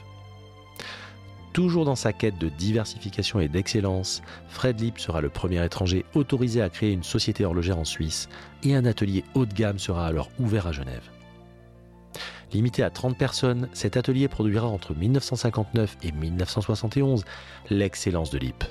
Toujours 1.52 1.84
dans 1.84 1.96
sa 1.96 2.12
quête 2.12 2.38
de 2.38 2.48
diversification 2.48 3.40
et 3.40 3.48
d'excellence, 3.48 4.22
Fred 4.48 4.80
Lip 4.80 5.00
sera 5.00 5.20
le 5.20 5.30
premier 5.30 5.64
étranger 5.64 6.04
autorisé 6.14 6.62
à 6.62 6.70
créer 6.70 6.92
une 6.92 7.02
société 7.02 7.44
horlogère 7.44 7.78
en 7.78 7.84
Suisse 7.84 8.28
et 8.62 8.76
un 8.76 8.84
atelier 8.84 9.24
haut 9.34 9.46
de 9.46 9.54
gamme 9.54 9.80
sera 9.80 10.06
alors 10.06 10.30
ouvert 10.38 10.68
à 10.68 10.72
Genève. 10.72 11.10
Limité 12.52 12.84
à 12.84 12.90
30 12.90 13.18
personnes, 13.18 13.68
cet 13.72 13.96
atelier 13.96 14.28
produira 14.28 14.68
entre 14.68 14.94
1959 14.94 15.96
et 16.02 16.12
1971 16.12 17.24
l'excellence 17.68 18.30
de 18.30 18.38
Lip, 18.38 18.64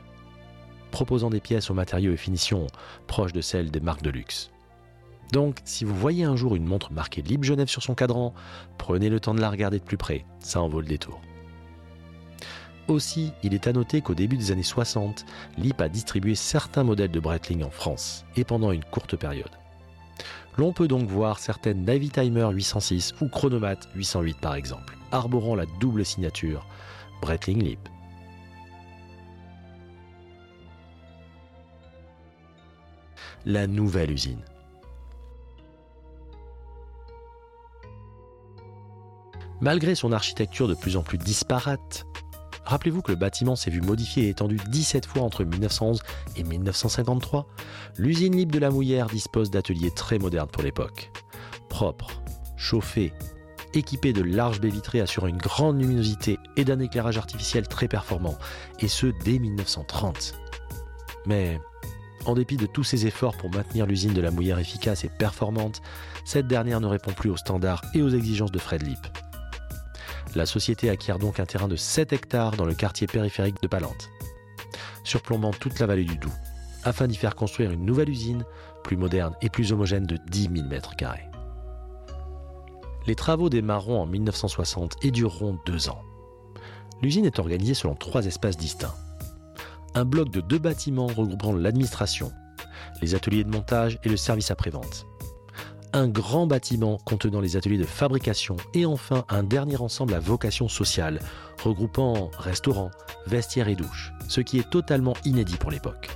proposant 0.92 1.30
des 1.30 1.40
pièces 1.42 1.70
aux 1.70 1.74
matériaux 1.74 2.14
et 2.14 2.18
finitions 2.18 2.68
proches 3.08 3.34
de 3.34 3.42
celles 3.42 3.72
des 3.72 3.80
marques 3.82 4.04
de 4.04 4.10
luxe. 4.10 4.52
Donc, 5.34 5.60
si 5.64 5.84
vous 5.84 5.96
voyez 5.96 6.24
un 6.24 6.36
jour 6.36 6.56
une 6.56 6.66
montre 6.66 6.92
marquée 6.92 7.22
Libre 7.22 7.44
Genève 7.44 7.68
sur 7.68 7.84
son 7.84 7.94
cadran, 7.94 8.34
prenez 8.78 9.10
le 9.10 9.20
temps 9.20 9.36
de 9.36 9.42
la 9.42 9.50
regarder 9.50 9.80
de 9.80 9.84
plus 9.84 9.98
près, 9.98 10.26
ça 10.40 10.62
en 10.62 10.70
vaut 10.70 10.82
le 10.82 10.88
détour. 10.88 11.22
Aussi, 12.90 13.34
il 13.44 13.54
est 13.54 13.68
à 13.68 13.74
noter 13.74 14.02
qu'au 14.02 14.16
début 14.16 14.36
des 14.36 14.52
années 14.52 14.64
60, 14.64 15.24
LIP 15.60 15.80
a 15.80 15.90
distribué 15.90 16.34
certains 16.34 16.84
modèles 16.84 17.12
de 17.12 17.20
Breitling 17.20 17.64
en 17.64 17.70
France, 17.70 18.26
et 18.36 18.44
pendant 18.44 18.72
une 18.72 18.84
courte 18.84 19.16
période. 19.16 19.52
L'on 20.58 20.74
peut 20.74 20.88
donc 20.88 21.08
voir 21.08 21.38
certaines 21.38 21.86
Navy 21.86 22.10
Timer 22.10 22.50
806 22.52 23.14
ou 23.22 23.28
Chronomat 23.28 23.78
808 23.96 24.40
par 24.42 24.56
exemple, 24.56 24.98
arborant 25.12 25.54
la 25.54 25.68
double 25.80 26.04
signature 26.04 26.66
Breitling 27.22 27.64
LIP. 27.64 27.80
La 33.46 33.68
nouvelle 33.68 34.12
usine. 34.12 34.44
Malgré 39.62 39.94
son 39.94 40.12
architecture 40.12 40.68
de 40.68 40.74
plus 40.74 40.98
en 40.98 41.04
plus 41.04 41.20
disparate, 41.20 42.06
rappelez-vous 42.70 43.02
que 43.02 43.12
le 43.12 43.18
bâtiment 43.18 43.56
s'est 43.56 43.72
vu 43.72 43.82
modifié 43.82 44.26
et 44.26 44.30
étendu 44.30 44.58
17 44.70 45.06
fois 45.06 45.24
entre 45.24 45.44
1911 45.44 46.02
et 46.36 46.44
1953, 46.44 47.48
l'usine 47.98 48.36
libre 48.36 48.54
de 48.54 48.60
la 48.60 48.70
Mouillère 48.70 49.08
dispose 49.08 49.50
d'ateliers 49.50 49.92
très 49.92 50.20
modernes 50.20 50.50
pour 50.50 50.62
l'époque. 50.62 51.12
Propres, 51.68 52.22
chauffés, 52.58 53.12
équipés 53.74 54.14
de 54.14 54.22
larges 54.22 54.62
baies 54.62 54.70
vitrées 54.70 55.02
assurant 55.02 55.28
une 55.28 55.38
grande 55.38 55.80
luminosité 55.80 56.38
et 56.58 56.64
d'un 56.64 56.80
éclairage 56.80 57.18
artificiel 57.18 57.68
très 57.68 57.88
performant, 57.88 58.38
et 58.80 58.88
ce 58.88 59.08
dès 59.26 59.40
1930. 59.40 60.36
Mais, 61.26 61.60
en 62.26 62.36
dépit 62.36 62.58
de 62.58 62.68
tous 62.68 62.84
ces 62.84 63.08
efforts 63.08 63.36
pour 63.38 63.50
maintenir 63.50 63.88
l'usine 63.88 64.14
de 64.14 64.22
la 64.22 64.30
Mouillère 64.30 64.60
efficace 64.60 65.04
et 65.04 65.10
performante, 65.10 65.82
cette 66.24 66.48
dernière 66.48 66.82
ne 66.82 66.88
répond 66.88 67.12
plus 67.14 67.32
aux 67.32 67.38
standards 67.38 67.82
et 67.96 68.04
aux 68.04 68.10
exigences 68.10 68.52
de 68.52 68.60
Fred 68.60 68.84
Lip. 68.84 69.00
La 70.36 70.46
société 70.46 70.90
acquiert 70.90 71.18
donc 71.18 71.40
un 71.40 71.46
terrain 71.46 71.68
de 71.68 71.76
7 71.76 72.14
hectares 72.14 72.56
dans 72.56 72.66
le 72.66 72.76
quartier 72.76 73.08
périphérique 73.08 73.62
de 73.64 73.68
Palante, 73.68 74.12
surplombant 75.04 75.52
toute 75.52 75.80
la 75.80 75.88
vallée 75.88 76.04
du 76.04 76.18
Doubs, 76.18 76.32
afin 76.84 77.08
d'y 77.08 77.16
faire 77.16 77.36
construire 77.36 77.72
une 77.72 77.84
nouvelle 77.84 78.10
usine, 78.10 78.46
plus 78.84 78.96
moderne 78.96 79.34
et 79.42 79.50
plus 79.50 79.74
homogène 79.74 80.06
de 80.06 80.18
10 80.30 80.50
000 80.56 80.68
mètres 80.68 80.96
carrés. 80.96 81.28
Les 83.08 83.16
travaux 83.16 83.50
démarreront 83.50 84.02
en 84.02 84.06
1960 84.06 84.98
et 85.02 85.10
dureront 85.10 85.58
deux 85.66 85.90
ans. 85.90 86.04
L'usine 87.02 87.26
est 87.26 87.40
organisée 87.40 87.74
selon 87.74 87.96
trois 87.96 88.26
espaces 88.26 88.58
distincts. 88.58 88.96
Un 89.96 90.06
bloc 90.06 90.30
de 90.30 90.42
deux 90.42 90.60
bâtiments 90.60 91.08
regroupant 91.08 91.54
l'administration, 91.54 92.32
les 93.02 93.16
ateliers 93.16 93.44
de 93.44 93.50
montage 93.50 93.98
et 94.04 94.10
le 94.10 94.18
service 94.18 94.52
après-vente 94.52 95.08
un 95.94 96.08
grand 96.08 96.48
bâtiment 96.48 96.98
contenant 97.06 97.42
les 97.42 97.58
ateliers 97.58 97.78
de 97.78 97.86
fabrication 97.86 98.58
et 98.74 98.86
enfin 98.86 99.26
un 99.30 99.44
dernier 99.44 99.78
ensemble 99.78 100.14
à 100.14 100.20
vocation 100.20 100.68
sociale, 100.68 101.20
regroupant 101.64 102.32
restaurants, 102.38 102.92
vestiaires 103.28 103.68
et 103.68 103.76
douches, 103.76 104.14
ce 104.28 104.42
qui 104.42 104.60
est 104.60 104.70
totalement 104.70 105.16
inédit 105.26 105.58
pour 105.58 105.72
l'époque. 105.72 106.10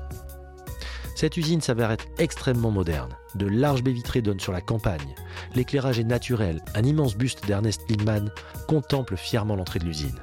Cette 1.15 1.37
usine 1.37 1.61
s'avère 1.61 1.91
être 1.91 2.05
extrêmement 2.17 2.71
moderne. 2.71 3.15
De 3.35 3.45
larges 3.45 3.83
baies 3.83 3.93
vitrées 3.93 4.21
donnent 4.21 4.39
sur 4.39 4.51
la 4.51 4.61
campagne. 4.61 5.15
L'éclairage 5.55 5.99
est 5.99 6.03
naturel. 6.03 6.61
Un 6.75 6.83
immense 6.83 7.15
buste 7.15 7.45
d'Ernest 7.45 7.81
Lindman 7.89 8.31
contemple 8.67 9.15
fièrement 9.15 9.55
l'entrée 9.55 9.79
de 9.79 9.85
l'usine. 9.85 10.19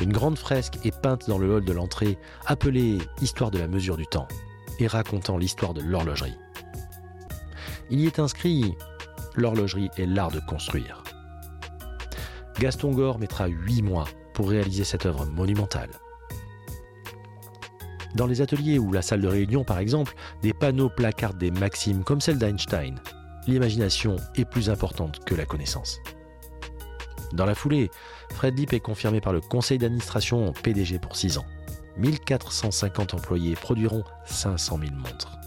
Une 0.00 0.12
grande 0.12 0.38
fresque 0.38 0.78
est 0.84 0.98
peinte 0.98 1.28
dans 1.28 1.38
le 1.38 1.54
hall 1.54 1.64
de 1.64 1.72
l'entrée, 1.72 2.18
appelée 2.46 2.98
Histoire 3.20 3.50
de 3.50 3.58
la 3.58 3.68
mesure 3.68 3.96
du 3.96 4.06
temps, 4.06 4.28
et 4.78 4.86
racontant 4.86 5.38
l'histoire 5.38 5.72
de 5.72 5.82
l'horlogerie. 5.82 6.36
Il 7.90 8.00
y 8.00 8.06
est 8.06 8.18
inscrit 8.18 8.74
L'horlogerie 9.36 9.90
est 9.96 10.06
l'art 10.06 10.30
de 10.30 10.40
construire. 10.40 11.02
Gaston 12.58 12.92
Gore 12.92 13.18
mettra 13.18 13.46
huit 13.48 13.82
mois 13.82 14.06
pour 14.32 14.48
réaliser 14.48 14.84
cette 14.84 15.06
œuvre 15.06 15.26
monumentale. 15.26 15.90
Dans 18.14 18.26
les 18.26 18.40
ateliers 18.40 18.78
ou 18.78 18.92
la 18.92 19.02
salle 19.02 19.20
de 19.20 19.28
réunion, 19.28 19.62
par 19.62 19.78
exemple, 19.78 20.14
des 20.42 20.54
panneaux 20.54 20.88
placardent 20.88 21.38
des 21.38 21.50
maximes 21.50 22.02
comme 22.02 22.22
celle 22.22 22.38
d'Einstein. 22.38 22.98
L'imagination 23.46 24.16
est 24.34 24.46
plus 24.46 24.70
importante 24.70 25.22
que 25.24 25.34
la 25.34 25.44
connaissance. 25.44 26.00
Dans 27.34 27.44
la 27.44 27.54
foulée, 27.54 27.90
Fred 28.30 28.58
Lip 28.58 28.72
est 28.72 28.80
confirmé 28.80 29.20
par 29.20 29.34
le 29.34 29.40
conseil 29.40 29.78
d'administration 29.78 30.52
PDG 30.62 30.98
pour 30.98 31.14
6 31.14 31.38
ans. 31.38 31.46
1450 31.98 33.14
employés 33.14 33.54
produiront 33.54 34.04
500 34.24 34.78
000 34.80 34.94
montres. 34.94 35.38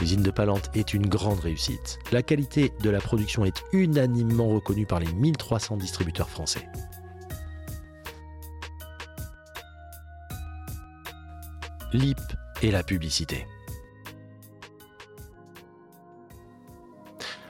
L'usine 0.00 0.22
de 0.22 0.30
Palante 0.30 0.70
est 0.74 0.92
une 0.92 1.06
grande 1.06 1.40
réussite. 1.40 1.98
La 2.12 2.22
qualité 2.22 2.72
de 2.82 2.90
la 2.90 3.00
production 3.00 3.44
est 3.44 3.64
unanimement 3.72 4.48
reconnue 4.48 4.86
par 4.86 5.00
les 5.00 5.10
1300 5.12 5.78
distributeurs 5.78 6.28
français. 6.28 6.68
L'IP 11.92 12.18
et 12.62 12.70
la 12.70 12.82
publicité. 12.82 13.46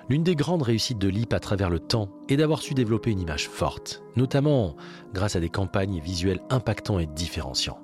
L'une 0.09 0.23
des 0.23 0.37
grandes 0.37 0.63
réussites 0.63 0.99
de 0.99 1.09
Lip 1.09 1.33
à 1.33 1.41
travers 1.41 1.69
le 1.69 1.81
temps 1.81 2.11
est 2.29 2.37
d'avoir 2.37 2.63
su 2.63 2.75
développer 2.75 3.11
une 3.11 3.21
image 3.21 3.49
forte, 3.49 4.05
notamment 4.15 4.77
grâce 5.13 5.35
à 5.35 5.41
des 5.41 5.49
campagnes 5.49 5.99
visuelles 5.99 6.43
impactants 6.49 7.01
et 7.01 7.07
différenciants. 7.07 7.81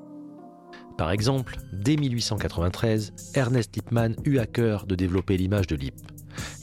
Par 0.97 1.11
exemple, 1.11 1.57
dès 1.73 1.97
1893, 1.97 3.13
Ernest 3.35 3.75
Lippmann 3.75 4.17
eut 4.25 4.39
à 4.39 4.47
cœur 4.47 4.87
de 4.87 4.95
développer 4.95 5.37
l'image 5.37 5.67
de 5.67 5.77
Lip. 5.77 5.95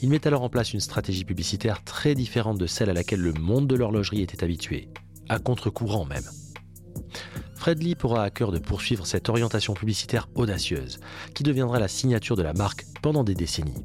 Il 0.02 0.08
met 0.08 0.26
alors 0.26 0.42
en 0.42 0.48
place 0.48 0.72
une 0.72 0.80
stratégie 0.80 1.24
publicitaire 1.24 1.82
très 1.84 2.14
différente 2.14 2.58
de 2.58 2.66
celle 2.66 2.90
à 2.90 2.94
laquelle 2.94 3.20
le 3.20 3.32
monde 3.32 3.66
de 3.66 3.76
l'horlogerie 3.76 4.22
était 4.22 4.42
habitué, 4.42 4.88
à 5.28 5.38
contre-courant 5.38 6.06
même. 6.06 6.24
Fred 7.54 7.82
Lip 7.82 8.04
aura 8.04 8.24
à 8.24 8.30
cœur 8.30 8.52
de 8.52 8.58
poursuivre 8.58 9.06
cette 9.06 9.28
orientation 9.28 9.74
publicitaire 9.74 10.28
audacieuse, 10.34 10.98
qui 11.34 11.42
deviendra 11.42 11.78
la 11.78 11.88
signature 11.88 12.36
de 12.36 12.42
la 12.42 12.54
marque 12.54 12.86
pendant 13.02 13.24
des 13.24 13.34
décennies. 13.34 13.84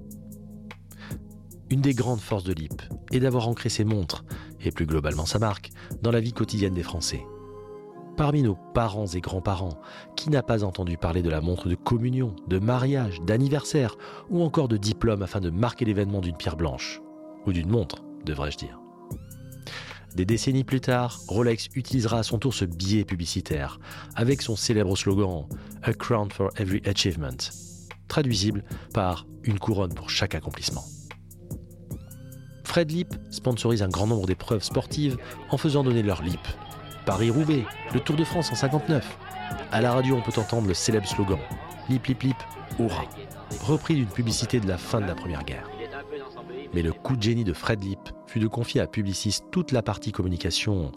Une 1.69 1.81
des 1.81 1.93
grandes 1.93 2.21
forces 2.21 2.45
de 2.45 2.53
Lip 2.53 2.81
est 3.11 3.19
d'avoir 3.19 3.49
ancré 3.49 3.69
ses 3.69 3.83
montres, 3.83 4.23
et 4.61 4.71
plus 4.71 4.85
globalement 4.85 5.25
sa 5.25 5.39
marque, 5.39 5.71
dans 6.01 6.11
la 6.11 6.21
vie 6.21 6.33
quotidienne 6.33 6.73
des 6.73 6.83
Français. 6.83 7.25
Parmi 8.17 8.43
nos 8.43 8.55
parents 8.73 9.07
et 9.07 9.19
grands-parents, 9.19 9.77
qui 10.15 10.29
n'a 10.29 10.41
pas 10.41 10.63
entendu 10.63 10.97
parler 10.97 11.21
de 11.21 11.29
la 11.29 11.41
montre 11.41 11.67
de 11.67 11.75
communion, 11.75 12.33
de 12.47 12.59
mariage, 12.59 13.21
d'anniversaire, 13.21 13.97
ou 14.29 14.41
encore 14.41 14.69
de 14.69 14.77
diplôme 14.77 15.21
afin 15.21 15.41
de 15.41 15.49
marquer 15.49 15.83
l'événement 15.83 16.21
d'une 16.21 16.37
pierre 16.37 16.55
blanche 16.55 17.01
Ou 17.45 17.51
d'une 17.51 17.69
montre, 17.69 18.03
devrais-je 18.25 18.57
dire. 18.57 18.79
Des 20.15 20.23
décennies 20.23 20.63
plus 20.63 20.79
tard, 20.79 21.19
Rolex 21.27 21.67
utilisera 21.75 22.19
à 22.19 22.23
son 22.23 22.39
tour 22.39 22.53
ce 22.53 22.63
biais 22.63 23.03
publicitaire, 23.03 23.79
avec 24.15 24.41
son 24.41 24.55
célèbre 24.55 24.95
slogan 24.95 25.45
A 25.83 25.93
crown 25.93 26.31
for 26.31 26.51
every 26.55 26.81
achievement, 26.85 27.35
traduisible 28.07 28.63
par 28.93 29.27
une 29.43 29.59
couronne 29.59 29.93
pour 29.93 30.09
chaque 30.09 30.35
accomplissement. 30.35 30.85
Fred 32.63 32.91
Lip 32.91 33.13
sponsorise 33.29 33.83
un 33.83 33.89
grand 33.89 34.07
nombre 34.07 34.25
d'épreuves 34.25 34.63
sportives 34.63 35.17
en 35.49 35.57
faisant 35.57 35.83
donner 35.83 36.01
leur 36.01 36.21
lip. 36.21 36.39
Paris-Roubaix, 37.05 37.65
le 37.93 37.99
Tour 37.99 38.15
de 38.15 38.23
France 38.23 38.51
en 38.51 38.55
59. 38.55 39.17
À 39.71 39.81
la 39.81 39.93
radio, 39.93 40.15
on 40.15 40.21
peut 40.21 40.39
entendre 40.39 40.67
le 40.67 40.73
célèbre 40.73 41.07
slogan 41.07 41.39
Lip 41.89 42.07
Lip 42.07 42.23
Lip, 42.23 42.37
hurrah 42.79 43.05
repris 43.61 43.95
d'une 43.95 44.07
publicité 44.07 44.59
de 44.59 44.67
la 44.67 44.77
fin 44.77 45.01
de 45.01 45.05
la 45.05 45.15
Première 45.15 45.43
Guerre. 45.43 45.69
Mais 46.73 46.81
le 46.81 46.91
coup 46.91 47.15
de 47.15 47.21
génie 47.21 47.43
de 47.43 47.53
Fred 47.53 47.83
Lip 47.83 47.99
fut 48.27 48.39
de 48.39 48.47
confier 48.47 48.81
à 48.81 48.87
Publicis 48.87 49.39
toute 49.51 49.71
la 49.71 49.81
partie 49.81 50.11
communication 50.11 50.91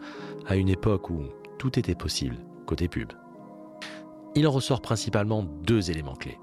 à 0.47 0.57
une 0.57 0.69
époque 0.69 1.11
où 1.11 1.25
tout 1.59 1.79
était 1.79 1.95
possible 1.95 2.37
côté 2.67 2.89
pub. 2.89 3.13
Il 4.35 4.47
en 4.47 4.51
ressort 4.51 4.81
principalement 4.81 5.43
deux 5.43 5.91
éléments 5.91 6.15
clés. 6.15 6.39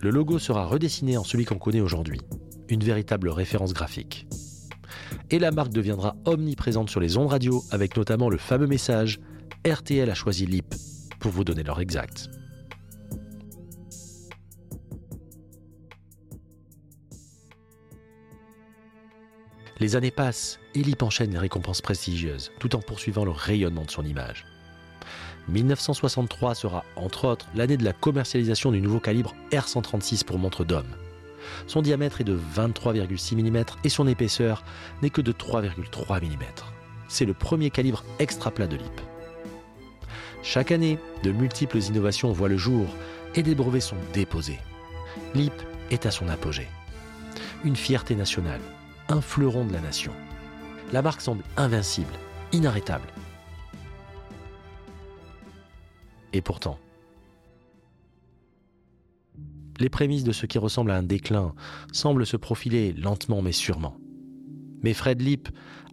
Le 0.00 0.10
logo 0.10 0.38
sera 0.38 0.66
redessiné 0.66 1.16
en 1.16 1.24
celui 1.24 1.44
qu'on 1.44 1.58
connaît 1.58 1.80
aujourd'hui, 1.80 2.20
une 2.68 2.84
véritable 2.84 3.28
référence 3.28 3.72
graphique. 3.72 4.26
Et 5.30 5.38
la 5.38 5.50
marque 5.50 5.72
deviendra 5.72 6.16
omniprésente 6.24 6.88
sur 6.88 7.00
les 7.00 7.16
ondes 7.16 7.30
radio 7.30 7.62
avec 7.70 7.96
notamment 7.96 8.30
le 8.30 8.38
fameux 8.38 8.66
message 8.66 9.20
RTL 9.66 10.08
a 10.08 10.14
choisi 10.14 10.46
LIP 10.46 10.74
pour 11.18 11.32
vous 11.32 11.44
donner 11.44 11.64
l'heure 11.64 11.80
exacte. 11.80 12.30
Les 19.78 19.94
années 19.94 20.10
passent 20.10 20.58
et 20.74 20.82
Lip 20.82 21.02
enchaîne 21.02 21.32
les 21.32 21.38
récompenses 21.38 21.82
prestigieuses 21.82 22.50
tout 22.58 22.74
en 22.76 22.80
poursuivant 22.80 23.24
le 23.24 23.30
rayonnement 23.30 23.84
de 23.84 23.90
son 23.90 24.04
image. 24.04 24.46
1963 25.48 26.54
sera, 26.54 26.84
entre 26.96 27.26
autres, 27.26 27.46
l'année 27.54 27.76
de 27.76 27.84
la 27.84 27.92
commercialisation 27.92 28.72
du 28.72 28.80
nouveau 28.80 29.00
calibre 29.00 29.34
R136 29.52 30.24
pour 30.24 30.38
montre 30.38 30.64
d'homme. 30.64 30.88
Son 31.66 31.82
diamètre 31.82 32.20
est 32.20 32.24
de 32.24 32.38
23,6 32.56 33.36
mm 33.36 33.64
et 33.84 33.88
son 33.88 34.06
épaisseur 34.06 34.64
n'est 35.02 35.10
que 35.10 35.20
de 35.20 35.32
3,3 35.32 36.22
mm. 36.22 36.44
C'est 37.08 37.24
le 37.24 37.34
premier 37.34 37.70
calibre 37.70 38.04
extra 38.18 38.50
plat 38.50 38.66
de 38.66 38.76
LIP. 38.76 39.00
Chaque 40.42 40.70
année, 40.70 40.98
de 41.22 41.32
multiples 41.32 41.78
innovations 41.78 42.32
voient 42.32 42.48
le 42.48 42.56
jour 42.56 42.86
et 43.34 43.42
des 43.42 43.54
brevets 43.54 43.80
sont 43.80 43.96
déposés. 44.12 44.60
LIP 45.34 45.52
est 45.90 46.06
à 46.06 46.10
son 46.10 46.28
apogée. 46.28 46.68
Une 47.64 47.76
fierté 47.76 48.14
nationale, 48.14 48.60
un 49.08 49.20
fleuron 49.20 49.64
de 49.64 49.72
la 49.72 49.80
nation. 49.80 50.12
La 50.92 51.02
marque 51.02 51.20
semble 51.20 51.42
invincible, 51.56 52.12
inarrêtable. 52.52 53.08
Et 56.32 56.42
pourtant, 56.42 56.78
les 59.80 59.88
prémices 59.88 60.24
de 60.24 60.32
ce 60.32 60.46
qui 60.46 60.58
ressemble 60.58 60.90
à 60.90 60.96
un 60.96 61.02
déclin 61.02 61.54
semblent 61.92 62.26
se 62.26 62.36
profiler 62.36 62.92
lentement 62.92 63.42
mais 63.42 63.52
sûrement. 63.52 63.96
Mais 64.82 64.94
Fred 64.94 65.20
Lip, 65.20 65.48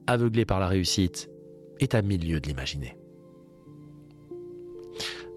aveuglé 0.08 0.46
par 0.46 0.60
la 0.60 0.68
réussite, 0.68 1.30
est 1.80 1.96
à 1.96 2.02
milieu 2.02 2.40
de 2.40 2.48
l'imaginer. 2.48 2.98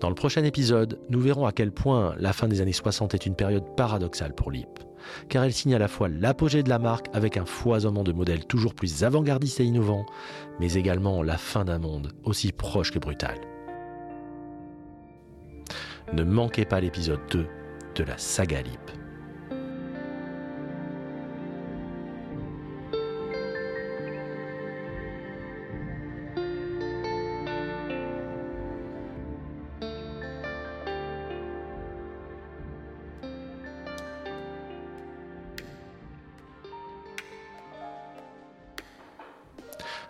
Dans 0.01 0.11
le 0.11 0.15
prochain 0.15 0.45
épisode, 0.45 1.01
nous 1.09 1.21
verrons 1.21 1.47
à 1.47 1.53
quel 1.53 1.73
point 1.73 2.15
la 2.19 2.35
fin 2.35 2.49
des 2.49 2.61
années 2.61 2.73
60 2.73 3.15
est 3.15 3.25
une 3.25 3.35
période 3.35 3.65
paradoxale 3.77 4.35
pour 4.35 4.51
Lip, 4.51 4.69
car 5.31 5.45
elle 5.45 5.55
signe 5.55 5.75
à 5.75 5.79
la 5.79 5.89
fois 5.89 6.09
l'apogée 6.09 6.63
de 6.63 6.69
la 6.69 6.79
marque 6.79 7.09
avec 7.15 7.39
un 7.39 7.47
foisonnement 7.47 8.05
de 8.05 8.13
modèles 8.13 8.45
toujours 8.45 8.75
plus 8.75 9.05
avant-gardistes 9.05 9.61
et 9.61 9.65
innovants, 9.65 10.05
mais 10.61 10.75
également 10.75 11.23
la 11.23 11.39
fin 11.39 11.65
d'un 11.65 11.79
monde 11.79 12.13
aussi 12.25 12.53
proche 12.53 12.91
que 12.91 12.99
brutal. 12.99 13.41
Ne 16.13 16.25
manquez 16.25 16.67
pas 16.67 16.81
l'épisode 16.81 17.21
2 17.31 17.47
de 17.97 18.05
la 18.05 18.19
saga 18.19 18.61
Lip. 18.61 18.79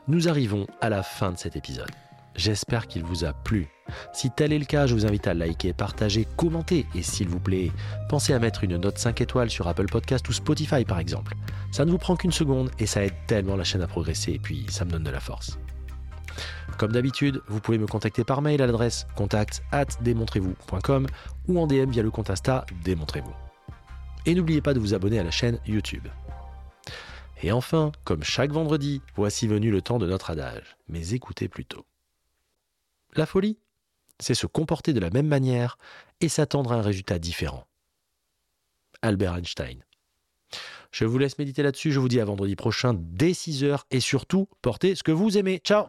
Nous 0.09 0.29
arrivons 0.29 0.67
à 0.81 0.89
la 0.89 1.03
fin 1.03 1.33
de 1.33 1.37
cet 1.37 1.57
épisode. 1.57 1.91
J'espère 2.37 2.87
qu'il 2.87 3.03
vous 3.03 3.25
a 3.25 3.33
plu. 3.33 3.67
Si 4.13 4.31
tel 4.31 4.53
est 4.53 4.59
le 4.59 4.67
cas, 4.67 4.87
je 4.87 4.95
vous 4.95 5.07
invite 5.07 5.27
à 5.27 5.33
liker, 5.33 5.73
partager, 5.73 6.27
commenter 6.37 6.87
et 6.95 7.03
s'il 7.03 7.29
vous 7.29 7.41
plaît, 7.41 7.73
pensez 8.11 8.35
à 8.35 8.39
mettre 8.39 8.63
une 8.63 8.77
note 8.77 8.99
5 8.99 9.23
étoiles 9.23 9.49
sur 9.49 9.67
Apple 9.69 9.87
Podcast 9.87 10.29
ou 10.29 10.33
Spotify 10.33 10.85
par 10.85 10.99
exemple. 10.99 11.35
Ça 11.73 11.87
ne 11.87 11.91
vous 11.91 11.99
prend 11.99 12.15
qu'une 12.15 12.33
seconde 12.33 12.71
et 12.79 12.87
ça 12.87 13.05
aide 13.05 13.15
tellement 13.27 13.57
la 13.57 13.65
chaîne 13.65 13.81
à 13.81 13.87
progresser 13.87 14.33
et 14.33 14.39
puis 14.39 14.67
ça 14.69 14.85
me 14.85 14.91
donne 14.91 15.05
de 15.05 15.11
la 15.11 15.21
force. 15.21 15.59
Comme 16.77 16.93
d'habitude, 16.93 17.41
vous 17.49 17.61
pouvez 17.61 17.79
me 17.79 17.87
contacter 17.87 18.23
par 18.23 18.43
mail 18.43 18.61
à 18.61 18.67
l'adresse 18.67 19.07
contact 19.17 19.63
at 19.73 19.87
démontrez-vous.com 20.03 21.07
ou 21.49 21.59
en 21.59 21.67
DM 21.67 21.91
via 21.91 22.03
le 22.03 22.11
compte 22.11 22.29
Insta 22.29 22.67
Démontrez-vous. 22.85 23.35
Et 24.27 24.35
n'oubliez 24.35 24.61
pas 24.61 24.75
de 24.75 24.81
vous 24.81 24.93
abonner 24.93 25.19
à 25.19 25.25
la 25.25 25.31
chaîne 25.31 25.59
YouTube. 25.67 26.07
Et 27.43 27.51
enfin, 27.53 27.93
comme 28.05 28.23
chaque 28.23 28.51
vendredi, 28.51 29.01
voici 29.15 29.47
venu 29.47 29.71
le 29.71 29.81
temps 29.81 29.99
de 29.99 30.07
notre 30.07 30.31
adage, 30.31 30.77
mais 30.89 31.15
écoutez 31.15 31.49
plutôt. 31.49 31.87
La 33.17 33.27
folie, 33.27 33.59
c'est 34.21 34.35
se 34.35 34.47
comporter 34.47 34.93
de 34.93 35.01
la 35.01 35.11
même 35.11 35.27
manière 35.27 35.79
et 36.21 36.29
s'attendre 36.29 36.73
à 36.73 36.77
un 36.77 36.83
résultat 36.83 37.19
différent. 37.19 37.67
Albert 39.03 39.37
Einstein. 39.37 39.85
Je 40.91 41.05
vous 41.05 41.19
laisse 41.19 41.39
méditer 41.39 41.63
là-dessus, 41.63 41.93
je 41.93 42.01
vous 42.01 42.09
dis 42.09 42.21
à 42.21 42.25
vendredi 42.25 42.57
prochain 42.57 42.95
dès 42.95 43.33
6h 43.33 43.81
et 43.91 44.01
surtout, 44.01 44.49
portez 44.63 44.95
ce 44.95 45.03
que 45.03 45.13
vous 45.13 45.37
aimez. 45.37 45.61
Ciao 45.65 45.87